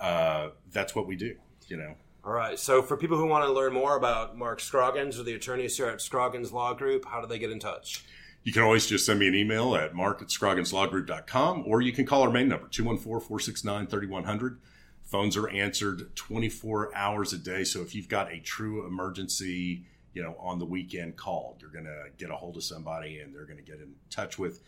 uh, 0.00 0.48
that's 0.72 0.94
what 0.94 1.06
we 1.06 1.14
do, 1.14 1.36
you 1.68 1.76
know. 1.76 1.94
All 2.24 2.32
right. 2.32 2.58
So, 2.58 2.82
for 2.82 2.96
people 2.96 3.16
who 3.16 3.26
want 3.26 3.44
to 3.44 3.52
learn 3.52 3.72
more 3.72 3.96
about 3.96 4.38
Mark 4.38 4.60
Scroggins 4.60 5.18
or 5.18 5.24
the 5.24 5.34
attorneys 5.34 5.76
here 5.76 5.88
at 5.88 6.00
Scroggins 6.00 6.52
Law 6.52 6.72
Group, 6.72 7.04
how 7.04 7.20
do 7.20 7.26
they 7.26 7.38
get 7.38 7.50
in 7.50 7.58
touch? 7.58 8.04
You 8.44 8.52
can 8.52 8.62
always 8.62 8.86
just 8.86 9.06
send 9.06 9.20
me 9.20 9.28
an 9.28 9.34
email 9.34 9.74
at 9.76 9.94
mark 9.94 10.20
at 10.20 10.28
scrogginslawgroup.com 10.28 11.64
or 11.66 11.80
you 11.80 11.92
can 11.92 12.06
call 12.06 12.22
our 12.22 12.30
main 12.30 12.48
number, 12.48 12.66
214-469-3100. 12.68 14.56
Phones 15.04 15.36
are 15.36 15.48
answered 15.48 16.14
24 16.16 16.94
hours 16.94 17.32
a 17.32 17.38
day. 17.38 17.62
So 17.62 17.82
if 17.82 17.94
you've 17.94 18.08
got 18.08 18.32
a 18.32 18.40
true 18.40 18.84
emergency, 18.86 19.84
you 20.12 20.22
know, 20.22 20.34
on 20.40 20.58
the 20.58 20.64
weekend 20.64 21.16
call, 21.16 21.56
you're 21.60 21.70
going 21.70 21.84
to 21.84 22.06
get 22.18 22.30
a 22.30 22.34
hold 22.34 22.56
of 22.56 22.64
somebody 22.64 23.20
and 23.20 23.32
they're 23.34 23.44
going 23.44 23.58
to 23.58 23.64
get 23.64 23.80
in 23.80 23.94
touch 24.10 24.38
with, 24.38 24.60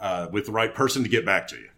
uh, 0.00 0.26
with 0.32 0.46
the 0.46 0.52
right 0.52 0.74
person 0.74 1.04
to 1.04 1.08
get 1.08 1.24
back 1.24 1.46
to 1.48 1.56
you. 1.56 1.68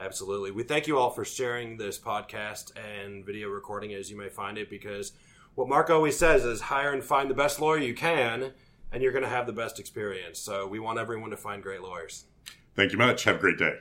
Absolutely. 0.00 0.50
We 0.50 0.64
thank 0.64 0.86
you 0.86 0.98
all 0.98 1.10
for 1.10 1.24
sharing 1.24 1.76
this 1.76 1.98
podcast 1.98 2.72
and 2.76 3.24
video 3.24 3.48
recording 3.48 3.94
as 3.94 4.10
you 4.10 4.16
may 4.16 4.28
find 4.28 4.58
it 4.58 4.68
because 4.68 5.12
what 5.54 5.68
Mark 5.68 5.88
always 5.88 6.18
says 6.18 6.44
is 6.44 6.60
hire 6.62 6.92
and 6.92 7.02
find 7.02 7.30
the 7.30 7.34
best 7.34 7.60
lawyer 7.60 7.78
you 7.78 7.94
can 7.94 8.52
and 8.92 9.02
you're 9.02 9.12
going 9.12 9.24
to 9.24 9.30
have 9.30 9.46
the 9.46 9.52
best 9.52 9.78
experience. 9.78 10.38
So, 10.38 10.66
we 10.66 10.78
want 10.78 10.98
everyone 10.98 11.30
to 11.30 11.36
find 11.36 11.62
great 11.62 11.82
lawyers. 11.82 12.24
Thank 12.74 12.92
you 12.92 12.98
much. 12.98 13.24
Have 13.24 13.36
a 13.36 13.38
great 13.38 13.58
day. 13.58 13.74